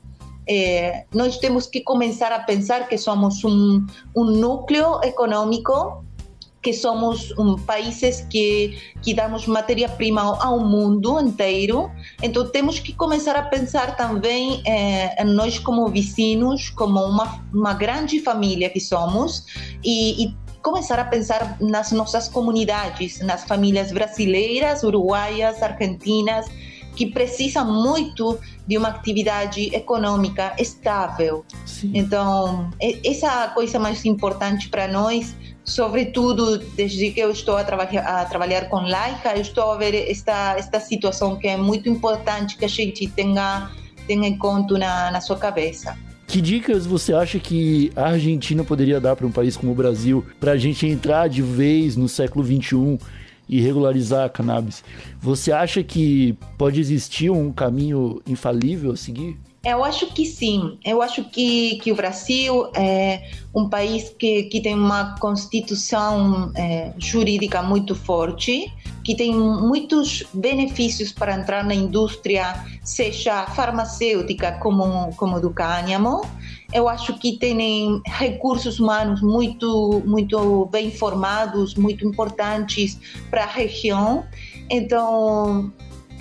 É, 0.49 1.05
nós 1.15 1.37
temos 1.39 1.67
que 1.67 1.83
começar 1.83 2.33
a 2.33 2.41
pensar 2.41 2.89
que 2.89 2.99
somos 2.99 3.45
um, 3.45 3.87
um 4.17 4.25
núcleo 4.25 5.01
econômico 5.05 6.05
que 6.63 6.73
somos 6.73 7.33
um, 7.37 7.57
países 7.57 8.25
que, 8.31 8.79
que 9.03 9.13
damos 9.13 9.47
matéria-prima 9.47 10.23
ao 10.41 10.61
mundo 10.61 11.21
inteiro. 11.21 11.91
Então, 12.23 12.49
temos 12.49 12.79
que 12.79 12.93
começar 12.93 13.35
a 13.35 13.43
pensar 13.43 13.97
também 13.97 14.63
eh, 14.65 15.23
em 15.23 15.27
nós 15.27 15.59
como 15.59 15.89
vizinhos, 15.89 16.71
como 16.71 17.01
uma, 17.01 17.45
uma 17.53 17.75
grande 17.75 18.21
família 18.21 18.71
que 18.71 18.79
somos, 18.79 19.45
e, 19.83 20.25
e 20.25 20.37
começar 20.63 21.01
a 21.01 21.05
pensar 21.05 21.57
nas 21.61 21.91
nossas 21.91 22.29
comunidades, 22.29 23.19
nas 23.21 23.43
famílias 23.43 23.91
brasileiras, 23.91 24.85
uruguaias, 24.85 25.61
argentinas, 25.61 26.47
que 26.95 27.07
precisam 27.07 27.65
muito 27.73 28.39
de 28.67 28.79
uma 28.79 28.89
atividade 28.89 29.75
econômica 29.75 30.55
estável. 30.59 31.45
Sim. 31.67 31.91
Então, 31.95 32.71
essa 33.05 33.27
é 33.27 33.45
a 33.45 33.49
coisa 33.49 33.79
mais 33.79 34.05
importante 34.05 34.69
para 34.69 34.87
nós 34.87 35.35
sobretudo 35.65 36.59
desde 36.59 37.11
que 37.11 37.21
eu 37.21 37.31
estou 37.31 37.57
a, 37.57 37.61
a, 37.61 38.25
trabalhar 38.25 38.69
com 38.69 38.77
Laika, 38.77 39.35
eu 39.35 39.43
estou 39.43 39.73
a 39.73 39.77
ver 39.77 39.95
esta, 40.11 40.57
esta 40.59 40.81
situação 40.81 41.37
que 41.37 41.49
é 41.49 41.57
muito 41.57 41.89
importante 41.89 42.57
que 42.57 42.65
a 42.65 42.69
gente 42.69 43.07
tenha, 43.09 43.71
tenha 44.07 44.27
em 44.27 44.37
conta 44.37 44.79
na, 44.79 45.11
na 45.11 45.21
sua 45.21 45.37
cabeça. 45.37 45.97
Que 46.27 46.41
dicas 46.41 46.87
você 46.87 47.13
acha 47.13 47.39
que 47.39 47.93
a 47.95 48.09
Argentina 48.09 48.65
poderia 48.65 48.99
dar 48.99 49.15
para 49.15 49.27
um 49.27 49.31
país 49.31 49.57
como 49.57 49.73
o 49.73 49.75
Brasil 49.75 50.25
para 50.41 50.53
a 50.53 50.57
gente 50.57 50.87
entrar 50.87 51.29
de 51.29 51.43
vez 51.43 51.95
no 51.95 52.09
século 52.09 52.45
XXI 52.45 52.99
e 53.49 53.61
regularizar 53.61 54.25
a 54.25 54.29
cannabis? 54.31 54.83
Você 55.21 55.53
acha 55.53 55.83
que 55.83 56.35
pode 56.57 56.81
existir 56.81 57.31
um 57.31 57.53
caminho 57.53 58.23
infalível 58.27 58.93
a 58.93 58.97
seguir? 58.97 59.37
Eu 59.65 59.85
acho 59.85 60.07
que 60.07 60.27
sim. 60.27 60.79
Eu 60.85 61.01
acho 61.01 61.23
que, 61.25 61.77
que 61.77 61.93
o 61.93 61.95
Brasil 61.95 62.69
é 62.75 63.31
um 63.55 63.69
país 63.69 64.09
que, 64.19 64.45
que 64.45 64.61
tem 64.61 64.75
uma 64.75 65.17
constituição 65.21 66.51
é, 66.57 66.93
jurídica 66.99 67.63
muito 67.63 67.95
forte, 67.95 68.73
que 69.05 69.15
tem 69.15 69.33
muitos 69.33 70.25
benefícios 70.33 71.13
para 71.13 71.35
entrar 71.35 71.65
na 71.65 71.75
indústria, 71.75 72.65
seja 72.83 73.47
farmacêutica 73.47 74.53
como, 74.59 75.15
como 75.15 75.41
do 75.41 75.51
cânhamo. 75.51 76.23
Eu 76.73 76.89
acho 76.89 77.17
que 77.19 77.39
tem 77.39 78.03
recursos 78.07 78.81
humanos 78.81 79.21
muito, 79.23 80.03
muito 80.05 80.67
bem 80.73 80.91
formados, 80.91 81.75
muito 81.75 82.05
importantes 82.07 82.99
para 83.31 83.45
a 83.45 83.47
região. 83.47 84.25
Então, 84.71 85.73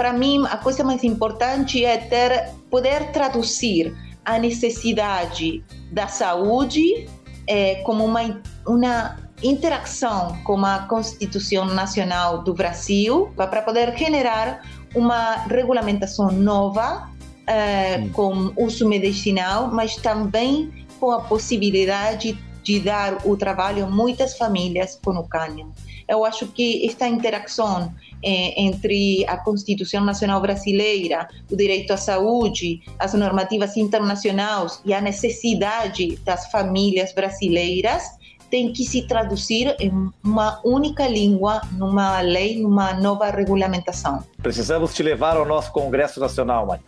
para 0.01 0.13
mim, 0.13 0.43
a 0.49 0.57
coisa 0.57 0.83
mais 0.83 1.03
importante 1.03 1.85
é 1.85 1.95
ter, 1.95 2.49
poder 2.71 3.11
traduzir 3.11 3.95
a 4.25 4.39
necessidade 4.39 5.63
da 5.91 6.07
saúde 6.07 7.07
é, 7.45 7.75
como 7.83 8.05
uma, 8.05 8.41
uma 8.65 9.19
interação 9.43 10.35
com 10.43 10.65
a 10.65 10.79
Constituição 10.87 11.65
Nacional 11.65 12.41
do 12.41 12.51
Brasil 12.51 13.31
para 13.35 13.61
poder 13.61 13.95
generar 13.95 14.67
uma 14.95 15.35
regulamentação 15.45 16.31
nova 16.31 17.07
é, 17.45 18.07
com 18.11 18.51
uso 18.57 18.89
medicinal, 18.89 19.69
mas 19.71 19.97
também 19.97 20.83
com 20.99 21.11
a 21.11 21.21
possibilidade 21.21 22.35
de 22.63 22.79
dar 22.79 23.19
o 23.23 23.37
trabalho 23.37 23.85
a 23.85 23.87
muitas 23.87 24.35
famílias 24.35 24.99
com 25.03 25.11
o 25.11 25.27
cânhamo. 25.27 25.71
Eu 26.07 26.25
acho 26.25 26.47
que 26.47 26.83
esta 26.87 27.07
interação 27.07 27.93
eh, 28.23 28.61
entre 28.61 29.25
a 29.27 29.37
Constituição 29.37 30.03
Nacional 30.03 30.41
Brasileira, 30.41 31.27
o 31.51 31.55
direito 31.55 31.91
à 31.91 31.97
saúde, 31.97 32.81
as 32.99 33.13
normativas 33.13 33.77
internacionais 33.77 34.81
e 34.85 34.93
a 34.93 35.01
necessidade 35.01 36.17
das 36.25 36.49
famílias 36.51 37.13
brasileiras 37.13 38.03
tem 38.49 38.73
que 38.73 38.83
se 38.83 39.07
traduzir 39.07 39.75
em 39.79 40.11
uma 40.21 40.59
única 40.65 41.07
língua, 41.07 41.61
numa 41.71 42.19
lei, 42.19 42.61
numa 42.61 42.93
nova 42.93 43.29
regulamentação. 43.31 44.23
Precisamos 44.43 44.93
te 44.93 45.01
levar 45.01 45.37
ao 45.37 45.45
nosso 45.45 45.71
Congresso 45.71 46.19
Nacional, 46.19 46.67
Maria. 46.67 46.83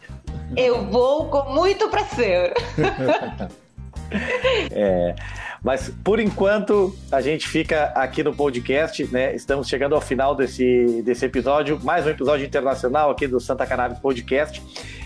Eu 0.57 0.85
vou 0.89 1.29
com 1.29 1.53
muito 1.53 1.89
prazer. 1.89 2.53
é, 4.71 5.15
mas 5.63 5.91
por 6.03 6.19
enquanto 6.19 6.95
a 7.11 7.21
gente 7.21 7.47
fica 7.47 7.85
aqui 7.95 8.23
no 8.23 8.35
podcast, 8.35 9.05
né? 9.11 9.35
Estamos 9.35 9.67
chegando 9.67 9.95
ao 9.95 10.01
final 10.01 10.35
desse, 10.35 11.01
desse 11.03 11.25
episódio, 11.25 11.79
mais 11.83 12.05
um 12.05 12.09
episódio 12.09 12.45
internacional 12.45 13.09
aqui 13.09 13.27
do 13.27 13.39
Santa 13.39 13.65
Cannabis 13.65 13.99
Podcast. 13.99 14.61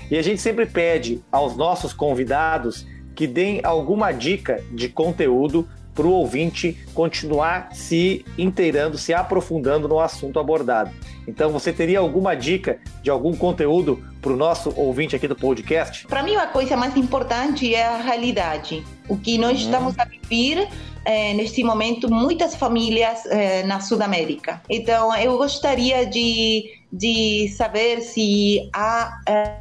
E 0.09 0.17
a 0.17 0.21
gente 0.21 0.41
sempre 0.41 0.65
pede 0.65 1.23
aos 1.31 1.55
nossos 1.55 1.93
convidados 1.93 2.87
que 3.15 3.27
deem 3.27 3.61
alguma 3.63 4.11
dica 4.11 4.63
de 4.71 4.89
conteúdo 4.89 5.67
para 5.93 6.05
o 6.05 6.11
ouvinte 6.11 6.77
continuar 6.93 7.69
se 7.73 8.23
inteirando, 8.37 8.97
se 8.97 9.13
aprofundando 9.13 9.87
no 9.87 9.99
assunto 9.99 10.39
abordado. 10.39 10.91
Então, 11.27 11.51
você 11.51 11.73
teria 11.73 11.99
alguma 11.99 12.35
dica 12.35 12.79
de 13.03 13.09
algum 13.09 13.35
conteúdo 13.35 14.01
para 14.21 14.31
o 14.31 14.35
nosso 14.37 14.73
ouvinte 14.77 15.15
aqui 15.15 15.27
do 15.27 15.35
podcast? 15.35 16.07
Para 16.07 16.23
mim, 16.23 16.35
a 16.35 16.47
coisa 16.47 16.77
mais 16.77 16.95
importante 16.95 17.75
é 17.75 17.85
a 17.85 17.97
realidade. 17.97 18.83
O 19.09 19.17
que 19.17 19.37
nós 19.37 19.59
uhum. 19.59 19.65
estamos 19.65 19.99
a 19.99 20.05
viver 20.05 20.69
é, 21.03 21.33
neste 21.33 21.63
momento, 21.63 22.09
muitas 22.09 22.55
famílias 22.55 23.25
é, 23.25 23.63
na 23.63 23.81
Sudamérica. 23.81 24.61
Então, 24.69 25.13
eu 25.15 25.37
gostaria 25.37 26.05
de, 26.05 26.79
de 26.91 27.49
saber 27.49 28.01
se 28.01 28.69
há 28.73 29.19
é, 29.27 29.57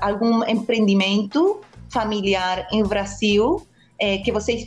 algum 0.00 0.44
empreendimento 0.44 1.60
familiar 1.90 2.66
em 2.70 2.82
Brasil 2.82 3.66
que 4.24 4.30
vocês 4.30 4.64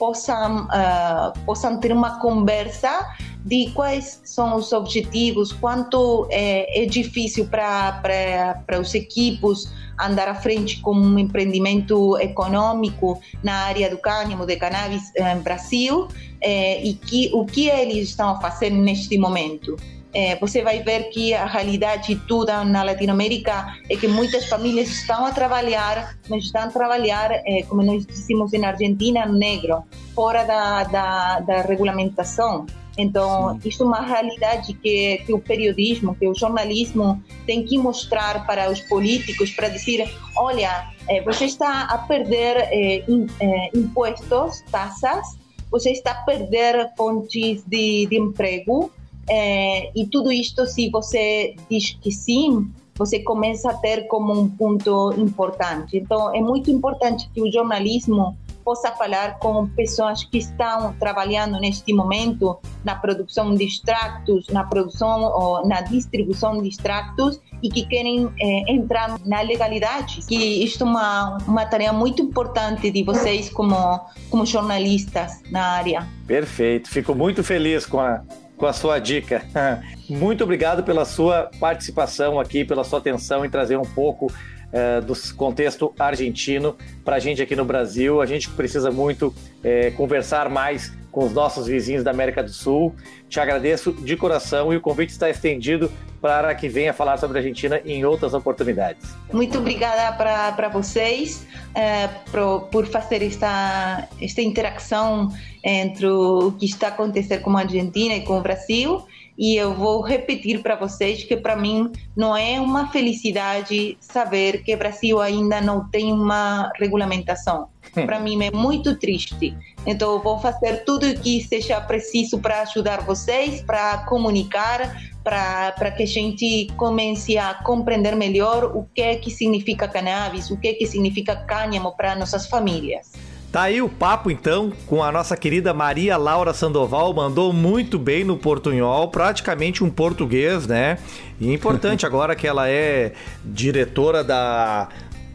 possam, 0.00 0.64
uh, 0.64 1.38
possam 1.44 1.78
ter 1.78 1.92
uma 1.92 2.18
conversa 2.18 3.06
de 3.44 3.70
quais 3.74 4.22
são 4.24 4.56
os 4.56 4.72
objetivos, 4.72 5.52
quanto 5.52 6.26
é, 6.30 6.82
é 6.82 6.86
difícil 6.86 7.46
para 7.46 8.80
os 8.80 8.94
equipos 8.94 9.70
andar 10.00 10.28
à 10.28 10.34
frente 10.34 10.80
com 10.80 10.92
um 10.92 11.18
empreendimento 11.18 12.18
econômico 12.18 13.20
na 13.42 13.54
área 13.66 13.90
do 13.90 13.98
cânhamo, 13.98 14.46
de 14.46 14.56
cannabis 14.56 15.02
eh, 15.14 15.34
Brasil, 15.36 16.08
é, 16.40 16.82
e 16.82 16.94
que, 16.94 17.30
o 17.34 17.44
que 17.44 17.68
eles 17.68 18.08
estão 18.08 18.30
a 18.30 18.40
fazer 18.40 18.70
neste 18.70 19.18
momento 19.18 19.76
é, 20.12 20.36
você 20.36 20.62
vai 20.62 20.82
ver 20.82 21.10
que 21.10 21.32
a 21.34 21.46
realidade 21.46 22.16
toda 22.26 22.64
na 22.64 22.82
Latinoamérica 22.82 23.66
é 23.88 23.96
que 23.96 24.08
muitas 24.08 24.46
famílias 24.46 24.88
estão 24.88 25.24
a 25.24 25.30
trabalhar, 25.30 26.16
mas 26.28 26.44
estão 26.44 26.62
a 26.62 26.68
trabalhar, 26.68 27.30
é, 27.32 27.62
como 27.68 27.82
nós 27.82 28.06
dissemos 28.06 28.52
na 28.52 28.68
Argentina, 28.68 29.26
negro, 29.26 29.84
fora 30.14 30.44
da, 30.44 30.84
da, 30.84 31.40
da 31.40 31.62
regulamentação. 31.62 32.66
Então, 32.98 33.58
Sim. 33.60 33.68
isso 33.68 33.82
é 33.84 33.86
uma 33.86 34.00
realidade 34.00 34.74
que, 34.74 35.22
que 35.24 35.32
o 35.32 35.38
periodismo, 35.38 36.14
que 36.14 36.26
o 36.26 36.34
jornalismo 36.34 37.22
tem 37.46 37.64
que 37.64 37.78
mostrar 37.78 38.46
para 38.46 38.70
os 38.70 38.80
políticos, 38.80 39.52
para 39.52 39.68
dizer, 39.68 40.12
olha, 40.36 40.90
é, 41.08 41.22
você 41.22 41.44
está 41.44 41.84
a 41.84 41.98
perder 41.98 42.68
in, 43.08 43.26
impostos, 43.74 44.62
taxas, 44.72 45.38
você 45.70 45.92
está 45.92 46.10
a 46.10 46.24
perder 46.24 46.90
fontes 46.96 47.62
de, 47.64 48.06
de 48.06 48.18
emprego, 48.18 48.90
é, 49.30 49.92
e 49.94 50.06
tudo 50.06 50.32
isto, 50.32 50.66
se 50.66 50.90
você 50.90 51.54
diz 51.70 51.96
que 52.00 52.10
sim, 52.10 52.68
você 52.96 53.20
começa 53.20 53.70
a 53.70 53.74
ter 53.74 54.08
como 54.08 54.32
um 54.38 54.48
ponto 54.48 55.14
importante. 55.16 55.96
Então, 55.96 56.34
é 56.34 56.40
muito 56.40 56.70
importante 56.70 57.30
que 57.32 57.40
o 57.40 57.50
jornalismo 57.50 58.36
possa 58.64 58.92
falar 58.92 59.38
com 59.38 59.66
pessoas 59.68 60.22
que 60.24 60.38
estão 60.38 60.94
trabalhando 61.00 61.58
neste 61.58 61.94
momento 61.94 62.58
na 62.84 62.94
produção 62.94 63.54
de 63.54 63.64
extractos, 63.64 64.48
na 64.48 64.64
produção 64.64 65.22
ou 65.22 65.66
na 65.66 65.80
distribuição 65.80 66.60
de 66.60 66.68
extractos 66.68 67.40
e 67.62 67.70
que 67.70 67.86
querem 67.86 68.30
é, 68.38 68.72
entrar 68.72 69.18
na 69.24 69.40
legalidade. 69.40 70.20
Que 70.28 70.62
isto 70.64 70.84
é 70.84 70.86
uma, 70.86 71.38
uma 71.46 71.64
tarefa 71.64 71.92
muito 71.92 72.20
importante 72.22 72.90
de 72.90 73.02
vocês 73.02 73.48
como, 73.48 74.00
como 74.28 74.44
jornalistas 74.44 75.40
na 75.50 75.64
área. 75.72 76.06
Perfeito, 76.26 76.90
fico 76.90 77.14
muito 77.14 77.42
feliz 77.42 77.86
com 77.86 78.00
a, 78.00 78.22
com 78.60 78.66
a 78.66 78.72
sua 78.74 78.98
dica. 78.98 79.42
Muito 80.08 80.44
obrigado 80.44 80.84
pela 80.84 81.06
sua 81.06 81.50
participação 81.58 82.38
aqui, 82.38 82.62
pela 82.62 82.84
sua 82.84 82.98
atenção 82.98 83.44
em 83.44 83.48
trazer 83.48 83.76
um 83.76 83.84
pouco 83.84 84.30
é, 84.70 85.00
do 85.00 85.14
contexto 85.34 85.94
argentino 85.98 86.76
para 87.02 87.16
a 87.16 87.18
gente 87.18 87.40
aqui 87.40 87.56
no 87.56 87.64
Brasil. 87.64 88.20
A 88.20 88.26
gente 88.26 88.50
precisa 88.50 88.90
muito 88.90 89.34
é, 89.64 89.90
conversar 89.92 90.50
mais 90.50 90.92
com 91.10 91.24
os 91.24 91.32
nossos 91.32 91.66
vizinhos 91.66 92.04
da 92.04 92.10
América 92.10 92.42
do 92.42 92.50
Sul. 92.50 92.94
Te 93.28 93.40
agradeço 93.40 93.92
de 93.92 94.16
coração 94.16 94.72
e 94.72 94.76
o 94.76 94.80
convite 94.80 95.10
está 95.10 95.28
estendido 95.28 95.90
para 96.20 96.54
que 96.54 96.68
venha 96.68 96.92
falar 96.92 97.16
sobre 97.16 97.38
a 97.38 97.40
Argentina 97.40 97.80
em 97.84 98.04
outras 98.04 98.34
oportunidades. 98.34 99.14
Muito 99.32 99.58
obrigada 99.58 100.14
para 100.16 100.68
vocês 100.68 101.46
é, 101.74 102.08
por, 102.30 102.68
por 102.70 102.86
fazer 102.86 103.22
esta, 103.22 104.06
esta 104.20 104.42
interação 104.42 105.32
entre 105.64 106.06
o 106.06 106.52
que 106.52 106.66
está 106.66 106.88
acontecendo 106.88 107.40
com 107.42 107.56
a 107.56 107.60
Argentina 107.60 108.14
e 108.14 108.20
com 108.22 108.38
o 108.38 108.42
Brasil. 108.42 109.02
E 109.38 109.56
eu 109.56 109.72
vou 109.72 110.02
repetir 110.02 110.60
para 110.62 110.76
vocês 110.76 111.24
que 111.24 111.34
para 111.34 111.56
mim 111.56 111.90
não 112.14 112.36
é 112.36 112.60
uma 112.60 112.88
felicidade 112.88 113.96
saber 113.98 114.62
que 114.62 114.74
o 114.74 114.76
Brasil 114.76 115.18
ainda 115.18 115.62
não 115.62 115.88
tem 115.88 116.12
uma 116.12 116.70
regulamentação. 116.78 117.68
Para 118.06 118.20
mim 118.20 118.42
é 118.42 118.50
muito 118.50 118.96
triste. 118.96 119.56
Então 119.86 120.20
vou 120.20 120.38
fazer 120.38 120.84
tudo 120.84 121.08
o 121.08 121.20
que 121.20 121.42
seja 121.42 121.80
preciso 121.80 122.38
para 122.38 122.62
ajudar 122.62 123.00
vocês, 123.02 123.62
para 123.62 123.98
comunicar, 124.04 124.96
para 125.22 125.90
que 125.90 126.02
a 126.02 126.06
gente 126.06 126.68
comece 126.76 127.38
a 127.38 127.54
compreender 127.54 128.16
melhor 128.16 128.64
o 128.76 128.86
que 128.94 129.02
é 129.02 129.16
que 129.16 129.30
significa 129.30 129.88
cannabis, 129.88 130.50
o 130.50 130.56
que 130.56 130.68
é 130.68 130.72
que 130.74 130.86
significa 130.86 131.36
cânhamo 131.36 131.92
para 131.96 132.14
nossas 132.14 132.46
famílias. 132.46 133.12
Tá 133.52 133.62
aí 133.62 133.82
o 133.82 133.88
papo 133.88 134.30
então 134.30 134.72
com 134.86 135.02
a 135.02 135.10
nossa 135.10 135.36
querida 135.36 135.74
Maria 135.74 136.16
Laura 136.16 136.54
Sandoval, 136.54 137.12
mandou 137.12 137.52
muito 137.52 137.98
bem 137.98 138.22
no 138.22 138.36
portunhol, 138.36 139.08
praticamente 139.08 139.82
um 139.82 139.90
português, 139.90 140.68
né? 140.68 140.98
E 141.40 141.50
é 141.50 141.52
importante 141.52 142.06
agora 142.06 142.36
que 142.36 142.46
ela 142.46 142.68
é 142.68 143.12
diretora 143.44 144.22
da 144.22 144.88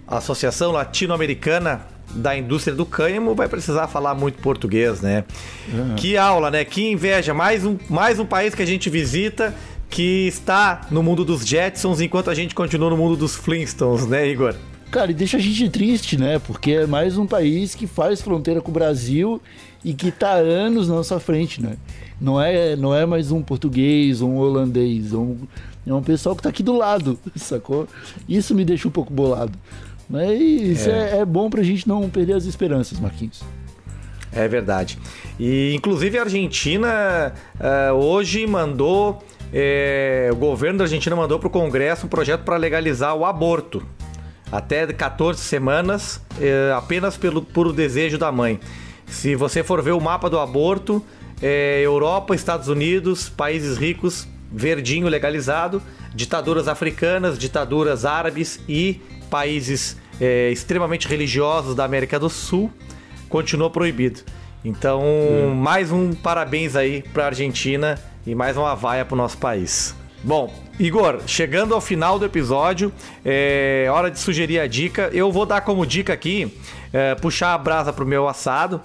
Associação 0.07 0.71
Latino-Americana 0.71 1.87
da 2.15 2.35
indústria 2.35 2.75
do 2.75 2.85
cânhamo, 2.85 3.35
vai 3.35 3.47
precisar 3.47 3.87
falar 3.87 4.15
muito 4.15 4.41
português, 4.41 5.01
né? 5.01 5.23
Uhum. 5.71 5.95
Que 5.95 6.17
aula, 6.17 6.49
né? 6.49 6.63
Que 6.63 6.89
inveja, 6.89 7.33
mais 7.33 7.65
um, 7.65 7.77
mais 7.89 8.19
um 8.19 8.25
país 8.25 8.55
que 8.55 8.61
a 8.61 8.65
gente 8.65 8.89
visita 8.89 9.53
que 9.89 10.27
está 10.27 10.87
no 10.89 11.03
mundo 11.03 11.23
dos 11.23 11.45
Jetsons 11.45 12.01
enquanto 12.01 12.29
a 12.29 12.33
gente 12.33 12.55
continua 12.55 12.89
no 12.89 12.97
mundo 12.97 13.15
dos 13.15 13.35
Flintstones, 13.35 14.07
né, 14.07 14.27
Igor? 14.27 14.55
Cara, 14.91 15.11
e 15.11 15.13
deixa 15.13 15.37
a 15.37 15.39
gente 15.39 15.69
triste, 15.69 16.17
né? 16.17 16.39
Porque 16.39 16.71
é 16.71 16.87
mais 16.87 17.17
um 17.17 17.25
país 17.25 17.75
que 17.75 17.85
faz 17.85 18.21
fronteira 18.21 18.61
com 18.61 18.71
o 18.71 18.73
Brasil 18.73 19.41
e 19.83 19.93
que 19.93 20.11
tá 20.11 20.33
anos 20.33 20.87
na 20.87 20.95
nossa 20.95 21.19
frente, 21.19 21.61
né? 21.61 21.75
Não 22.19 22.41
é, 22.41 22.75
não 22.75 22.95
é 22.95 23.05
mais 23.05 23.31
um 23.31 23.41
português, 23.41 24.21
um 24.21 24.37
holandês, 24.37 25.13
um, 25.13 25.35
é 25.85 25.93
um 25.93 26.01
pessoal 26.01 26.35
que 26.35 26.43
tá 26.43 26.49
aqui 26.49 26.63
do 26.63 26.75
lado, 26.75 27.19
sacou? 27.35 27.87
Isso 28.27 28.55
me 28.55 28.63
deixa 28.63 28.87
um 28.87 28.91
pouco 28.91 29.13
bolado. 29.13 29.57
Mas 30.09 30.87
é, 30.87 31.17
é, 31.17 31.17
é 31.19 31.25
bom 31.25 31.49
pra 31.49 31.63
gente 31.63 31.87
não 31.87 32.09
perder 32.09 32.33
as 32.33 32.45
esperanças, 32.45 32.99
Marquinhos. 32.99 33.41
É 34.31 34.47
verdade. 34.47 34.99
E 35.39 35.73
inclusive 35.73 36.17
a 36.17 36.23
Argentina 36.23 37.33
uh, 37.55 37.93
hoje 37.93 38.45
mandou. 38.45 39.23
É, 39.53 40.29
o 40.33 40.35
governo 40.35 40.79
da 40.79 40.83
Argentina 40.83 41.15
mandou 41.15 41.39
para 41.39 41.47
o 41.47 41.51
Congresso 41.51 42.07
um 42.07 42.09
projeto 42.09 42.43
para 42.43 42.57
legalizar 42.57 43.15
o 43.15 43.25
aborto 43.25 43.85
até 44.51 44.85
14 44.85 45.39
semanas, 45.39 46.21
é, 46.41 46.73
apenas 46.75 47.15
pelo 47.15 47.41
puro 47.41 47.71
desejo 47.71 48.17
da 48.17 48.31
mãe. 48.31 48.59
Se 49.05 49.35
você 49.35 49.63
for 49.63 49.81
ver 49.81 49.91
o 49.91 50.01
mapa 50.01 50.29
do 50.29 50.39
aborto, 50.39 51.01
Europa, 51.83 52.33
Estados 52.33 52.67
Unidos, 52.67 53.29
países 53.29 53.77
ricos, 53.77 54.27
verdinho 54.51 55.07
legalizado, 55.07 55.81
ditaduras 56.13 56.67
africanas, 56.67 57.37
ditaduras 57.37 58.03
árabes 58.03 58.59
e 58.67 58.99
países 59.25 59.97
é, 60.19 60.49
extremamente 60.51 61.07
religiosos 61.07 61.75
da 61.75 61.83
América 61.83 62.19
do 62.19 62.29
Sul, 62.29 62.71
continua 63.27 63.69
proibido. 63.69 64.21
Então, 64.63 65.01
hum. 65.03 65.53
mais 65.53 65.91
um 65.91 66.13
parabéns 66.13 66.75
aí 66.75 67.03
para 67.13 67.23
a 67.23 67.25
Argentina 67.27 67.99
e 68.25 68.33
mais 68.33 68.57
uma 68.57 68.75
vaia 68.75 69.05
para 69.05 69.13
o 69.13 69.17
nosso 69.17 69.37
país. 69.37 69.95
Bom, 70.23 70.51
Igor, 70.79 71.21
chegando 71.27 71.75
ao 71.75 71.81
final 71.81 72.17
do 72.17 72.25
episódio, 72.25 72.91
é 73.23 73.87
hora 73.91 74.09
de 74.09 74.19
sugerir 74.19 74.59
a 74.59 74.65
dica. 74.65 75.09
Eu 75.13 75.31
vou 75.31 75.45
dar 75.45 75.61
como 75.61 75.85
dica 75.85 76.13
aqui 76.13 76.51
é, 76.91 77.13
puxar 77.13 77.53
a 77.53 77.57
brasa 77.57 77.93
pro 77.93 78.05
meu 78.05 78.27
assado. 78.27 78.81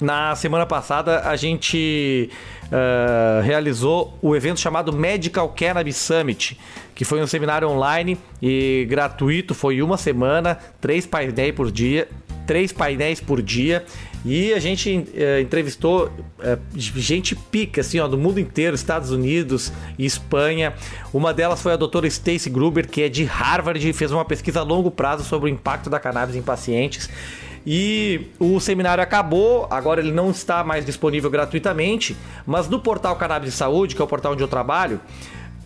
Na 0.00 0.34
semana 0.36 0.66
passada 0.66 1.20
a 1.28 1.36
gente 1.36 2.28
uh, 2.66 3.40
realizou 3.42 4.18
o 4.20 4.34
evento 4.34 4.58
chamado 4.58 4.92
Medical 4.92 5.48
Cannabis 5.50 5.96
Summit, 5.96 6.58
que 6.94 7.04
foi 7.04 7.22
um 7.22 7.26
seminário 7.26 7.68
online 7.68 8.18
e 8.40 8.86
gratuito, 8.88 9.54
foi 9.54 9.82
uma 9.82 9.96
semana, 9.96 10.58
três 10.80 11.06
painéis 11.06 11.54
por 11.54 11.70
dia, 11.70 12.08
três 12.46 12.72
painéis 12.72 13.20
por 13.20 13.40
dia 13.40 13.84
e 14.24 14.52
a 14.52 14.60
gente 14.60 15.08
é, 15.14 15.40
entrevistou 15.40 16.10
é, 16.40 16.56
gente 16.76 17.34
pica, 17.34 17.80
assim, 17.80 17.98
ó, 17.98 18.06
do 18.06 18.16
mundo 18.16 18.38
inteiro, 18.38 18.74
Estados 18.74 19.10
Unidos 19.10 19.72
e 19.98 20.04
Espanha. 20.04 20.74
Uma 21.12 21.34
delas 21.34 21.60
foi 21.60 21.72
a 21.72 21.76
doutora 21.76 22.06
Stacy 22.06 22.48
Gruber, 22.48 22.88
que 22.88 23.02
é 23.02 23.08
de 23.08 23.24
Harvard 23.24 23.88
e 23.88 23.92
fez 23.92 24.12
uma 24.12 24.24
pesquisa 24.24 24.60
a 24.60 24.62
longo 24.62 24.90
prazo 24.90 25.24
sobre 25.24 25.50
o 25.50 25.52
impacto 25.52 25.90
da 25.90 25.98
cannabis 25.98 26.36
em 26.36 26.42
pacientes. 26.42 27.10
E 27.66 28.28
o 28.38 28.58
seminário 28.58 29.02
acabou, 29.02 29.66
agora 29.70 30.00
ele 30.00 30.10
não 30.10 30.30
está 30.30 30.64
mais 30.64 30.84
disponível 30.84 31.30
gratuitamente, 31.30 32.16
mas 32.44 32.68
no 32.68 32.80
portal 32.80 33.14
Cannabis 33.16 33.52
de 33.52 33.56
Saúde, 33.56 33.94
que 33.94 34.02
é 34.02 34.04
o 34.04 34.08
portal 34.08 34.32
onde 34.32 34.42
eu 34.42 34.48
trabalho, 34.48 35.00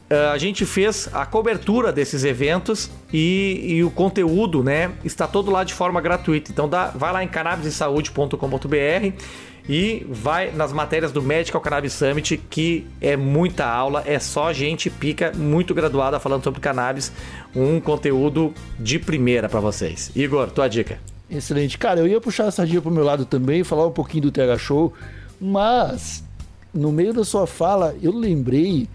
eh, 0.08 0.30
a 0.32 0.38
gente 0.38 0.64
fez 0.64 1.08
a 1.12 1.26
cobertura 1.26 1.92
desses 1.92 2.24
eventos 2.24 2.90
e, 3.12 3.76
e, 3.76 3.84
o 3.84 3.90
conteúdo, 3.90 4.62
né, 4.62 4.92
está 5.04 5.26
todo 5.26 5.50
lá 5.50 5.64
de 5.64 5.74
forma 5.74 6.00
gratuita. 6.00 6.50
Então 6.52 6.68
dá, 6.68 6.88
vai 6.88 7.12
lá 7.12 7.24
em 7.24 7.28
cannabisesaude.com.br 7.28 9.12
e 9.68 10.06
vai 10.08 10.52
nas 10.52 10.72
matérias 10.72 11.10
do 11.10 11.20
Medical 11.20 11.60
Cannabis 11.60 11.92
Summit, 11.92 12.36
que 12.48 12.86
é 13.00 13.16
muita 13.16 13.66
aula, 13.66 14.04
é 14.06 14.18
só 14.20 14.52
gente 14.52 14.88
pica 14.88 15.32
muito 15.34 15.74
graduada 15.74 16.20
falando 16.20 16.44
sobre 16.44 16.60
cannabis, 16.60 17.10
um 17.54 17.80
conteúdo 17.80 18.54
de 18.78 19.00
primeira 19.00 19.48
para 19.48 19.58
vocês. 19.58 20.12
Igor, 20.14 20.50
tua 20.50 20.68
dica. 20.68 21.00
Excelente. 21.28 21.76
Cara, 21.76 21.98
eu 21.98 22.06
ia 22.06 22.20
puxar 22.20 22.46
essa 22.46 22.64
dica 22.64 22.80
pro 22.80 22.92
meu 22.92 23.02
lado 23.02 23.24
também, 23.24 23.64
falar 23.64 23.86
um 23.86 23.92
pouquinho 23.92 24.24
do 24.24 24.30
TH 24.30 24.58
Show, 24.58 24.92
mas 25.40 26.22
no 26.72 26.92
meio 26.92 27.12
da 27.12 27.24
sua 27.24 27.46
fala 27.46 27.96
eu 28.00 28.16
lembrei 28.16 28.88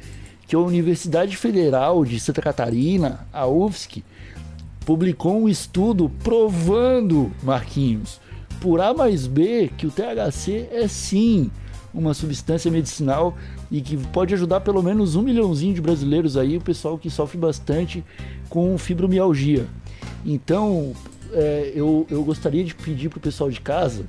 que 0.51 0.55
a 0.57 0.59
Universidade 0.59 1.37
Federal 1.37 2.03
de 2.03 2.19
Santa 2.19 2.41
Catarina, 2.41 3.25
a 3.31 3.47
UFSC, 3.47 4.03
publicou 4.85 5.43
um 5.43 5.47
estudo 5.47 6.11
provando, 6.21 7.31
Marquinhos, 7.41 8.19
por 8.59 8.81
A 8.81 8.93
mais 8.93 9.27
B, 9.27 9.71
que 9.77 9.87
o 9.87 9.89
THC 9.89 10.67
é 10.73 10.89
sim 10.89 11.49
uma 11.93 12.13
substância 12.13 12.69
medicinal 12.69 13.33
e 13.71 13.79
que 13.79 13.95
pode 13.95 14.33
ajudar 14.33 14.59
pelo 14.59 14.83
menos 14.83 15.15
um 15.15 15.21
milhãozinho 15.21 15.73
de 15.73 15.79
brasileiros 15.79 16.35
aí, 16.35 16.57
o 16.57 16.61
pessoal 16.61 16.97
que 16.97 17.09
sofre 17.09 17.37
bastante 17.37 18.03
com 18.49 18.77
fibromialgia. 18.77 19.67
Então, 20.25 20.91
é, 21.31 21.71
eu, 21.73 22.05
eu 22.09 22.25
gostaria 22.25 22.65
de 22.65 22.75
pedir 22.75 23.07
para 23.07 23.19
o 23.19 23.21
pessoal 23.21 23.49
de 23.49 23.61
casa 23.61 24.03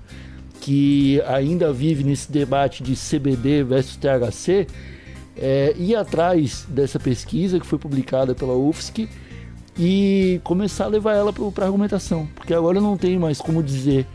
que 0.61 1.23
ainda 1.23 1.73
vive 1.73 2.03
nesse 2.03 2.33
debate 2.33 2.83
de 2.83 2.97
CBD 2.97 3.63
versus 3.63 3.97
THC 3.97 4.67
é, 5.37 5.75
ir 5.79 5.95
atrás 5.97 6.67
dessa 6.69 6.99
pesquisa 6.99 7.59
que 7.59 7.67
foi 7.67 7.79
publicada 7.79 8.35
pela 8.35 8.55
UFSC 8.55 9.09
e 9.79 10.41
começar 10.45 10.85
a 10.85 10.89
levar 10.89 11.15
ela 11.15 11.33
para 11.33 11.65
argumentação, 11.65 12.29
porque 12.35 12.53
agora 12.53 12.81
não 12.81 12.97
tem 12.97 13.19
mais 13.19 13.39
como 13.39 13.63
dizer 13.63 14.07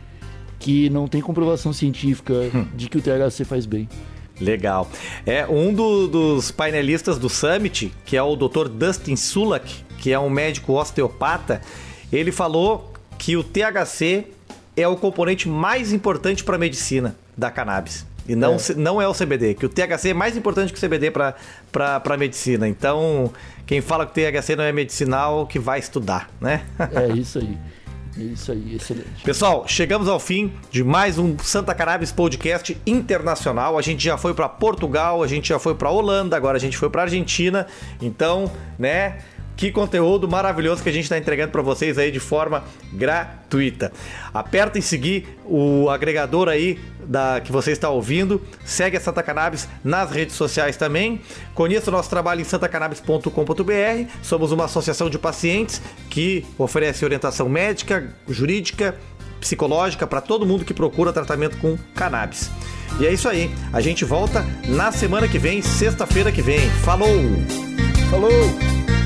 que 0.59 0.89
não 0.89 1.07
tem 1.07 1.21
comprovação 1.21 1.73
científica 1.73 2.33
hum. 2.53 2.65
de 2.75 2.89
que 2.89 2.97
o 2.97 3.01
THC 3.01 3.43
faz 3.43 3.65
bem. 3.65 3.87
Legal. 4.39 4.87
É 5.25 5.47
um 5.47 5.73
do, 5.73 6.07
dos 6.07 6.51
painelistas 6.51 7.17
do 7.17 7.29
Summit, 7.29 7.91
que 8.05 8.15
é 8.15 8.21
o 8.21 8.35
Dr. 8.35 8.67
Dustin 8.69 9.15
Sulak, 9.15 9.83
que 9.97 10.11
é 10.11 10.19
um 10.19 10.29
médico 10.29 10.73
osteopata, 10.73 11.61
ele 12.11 12.31
falou 12.31 12.93
que 13.17 13.35
o 13.35 13.43
THC 13.43 14.27
é 14.75 14.87
o 14.87 14.95
componente 14.95 15.49
mais 15.49 15.91
importante 15.91 16.43
para 16.43 16.55
a 16.55 16.59
medicina 16.59 17.15
da 17.35 17.49
cannabis. 17.49 18.05
E 18.27 18.35
não 18.35 18.55
é. 18.55 18.73
não 18.75 19.01
é 19.01 19.07
o 19.07 19.13
CBD, 19.13 19.53
que 19.53 19.65
o 19.65 19.69
THC 19.69 20.09
é 20.09 20.13
mais 20.13 20.35
importante 20.35 20.73
que 20.73 20.83
o 20.83 20.87
CBD 20.87 21.11
para 21.11 21.35
a 22.03 22.17
medicina. 22.17 22.67
Então, 22.67 23.31
quem 23.65 23.81
fala 23.81 24.05
que 24.05 24.11
o 24.11 24.31
THC 24.31 24.55
não 24.55 24.63
é 24.63 24.71
medicinal, 24.71 25.47
que 25.47 25.59
vai 25.59 25.79
estudar, 25.79 26.29
né? 26.41 26.65
é 26.93 27.07
isso 27.15 27.39
aí. 27.39 27.57
Isso 28.17 28.51
aí, 28.51 28.75
excelente. 28.75 29.23
Pessoal, 29.23 29.65
chegamos 29.67 30.07
ao 30.07 30.19
fim 30.19 30.51
de 30.71 30.83
mais 30.83 31.19
um 31.19 31.37
Santa 31.37 31.75
Cannabis 31.75 32.11
Podcast 32.11 32.75
internacional. 32.83 33.77
A 33.77 33.81
gente 33.83 34.03
já 34.03 34.17
foi 34.17 34.33
para 34.33 34.49
Portugal, 34.49 35.21
a 35.21 35.27
gente 35.27 35.49
já 35.49 35.59
foi 35.59 35.75
para 35.75 35.91
Holanda, 35.91 36.35
agora 36.35 36.57
a 36.57 36.59
gente 36.59 36.75
foi 36.75 36.89
para 36.89 37.03
Argentina. 37.03 37.67
Então, 38.01 38.51
né? 38.79 39.19
Que 39.57 39.71
conteúdo 39.71 40.29
maravilhoso 40.29 40.83
que 40.83 40.89
a 40.89 40.91
gente 40.91 41.05
está 41.05 41.17
entregando 41.17 41.51
para 41.51 41.63
vocês 41.63 41.97
aí 41.97 42.11
de 42.11 42.19
forma 42.19 42.63
gratuita. 42.93 43.91
Aperta 44.31 44.77
em 44.77 44.81
seguir 44.81 45.27
o 45.43 45.89
agregador 45.89 46.47
aí 46.47 46.79
da 47.03 47.41
que 47.41 47.51
você 47.51 47.71
está 47.71 47.89
ouvindo. 47.89 48.39
Segue 48.63 48.97
a 48.97 49.01
Santa 49.01 49.23
Cannabis 49.23 49.67
nas 49.83 50.11
redes 50.11 50.35
sociais 50.35 50.77
também. 50.77 51.19
Conheça 51.55 51.89
o 51.89 51.93
nosso 51.93 52.07
trabalho 52.07 52.39
em 52.39 52.43
santacannabis.com.br. 52.43 54.11
Somos 54.21 54.51
uma 54.51 54.65
associação 54.65 55.09
de 55.09 55.17
pacientes 55.17 55.81
que 56.07 56.45
oferece 56.55 57.03
orientação 57.03 57.49
médica, 57.49 58.13
jurídica, 58.29 58.95
psicológica 59.39 60.05
para 60.05 60.21
todo 60.21 60.45
mundo 60.45 60.65
que 60.65 60.73
procura 60.73 61.11
tratamento 61.11 61.57
com 61.57 61.75
cannabis. 61.95 62.51
E 62.99 63.07
é 63.07 63.11
isso 63.11 63.27
aí. 63.27 63.49
A 63.73 63.81
gente 63.81 64.05
volta 64.05 64.45
na 64.67 64.91
semana 64.91 65.27
que 65.27 65.39
vem, 65.39 65.63
sexta-feira 65.63 66.31
que 66.31 66.43
vem. 66.43 66.69
Falou! 66.83 67.09
Falou! 68.11 68.96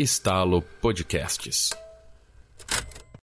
Estalo 0.00 0.62
Podcasts. 0.80 1.89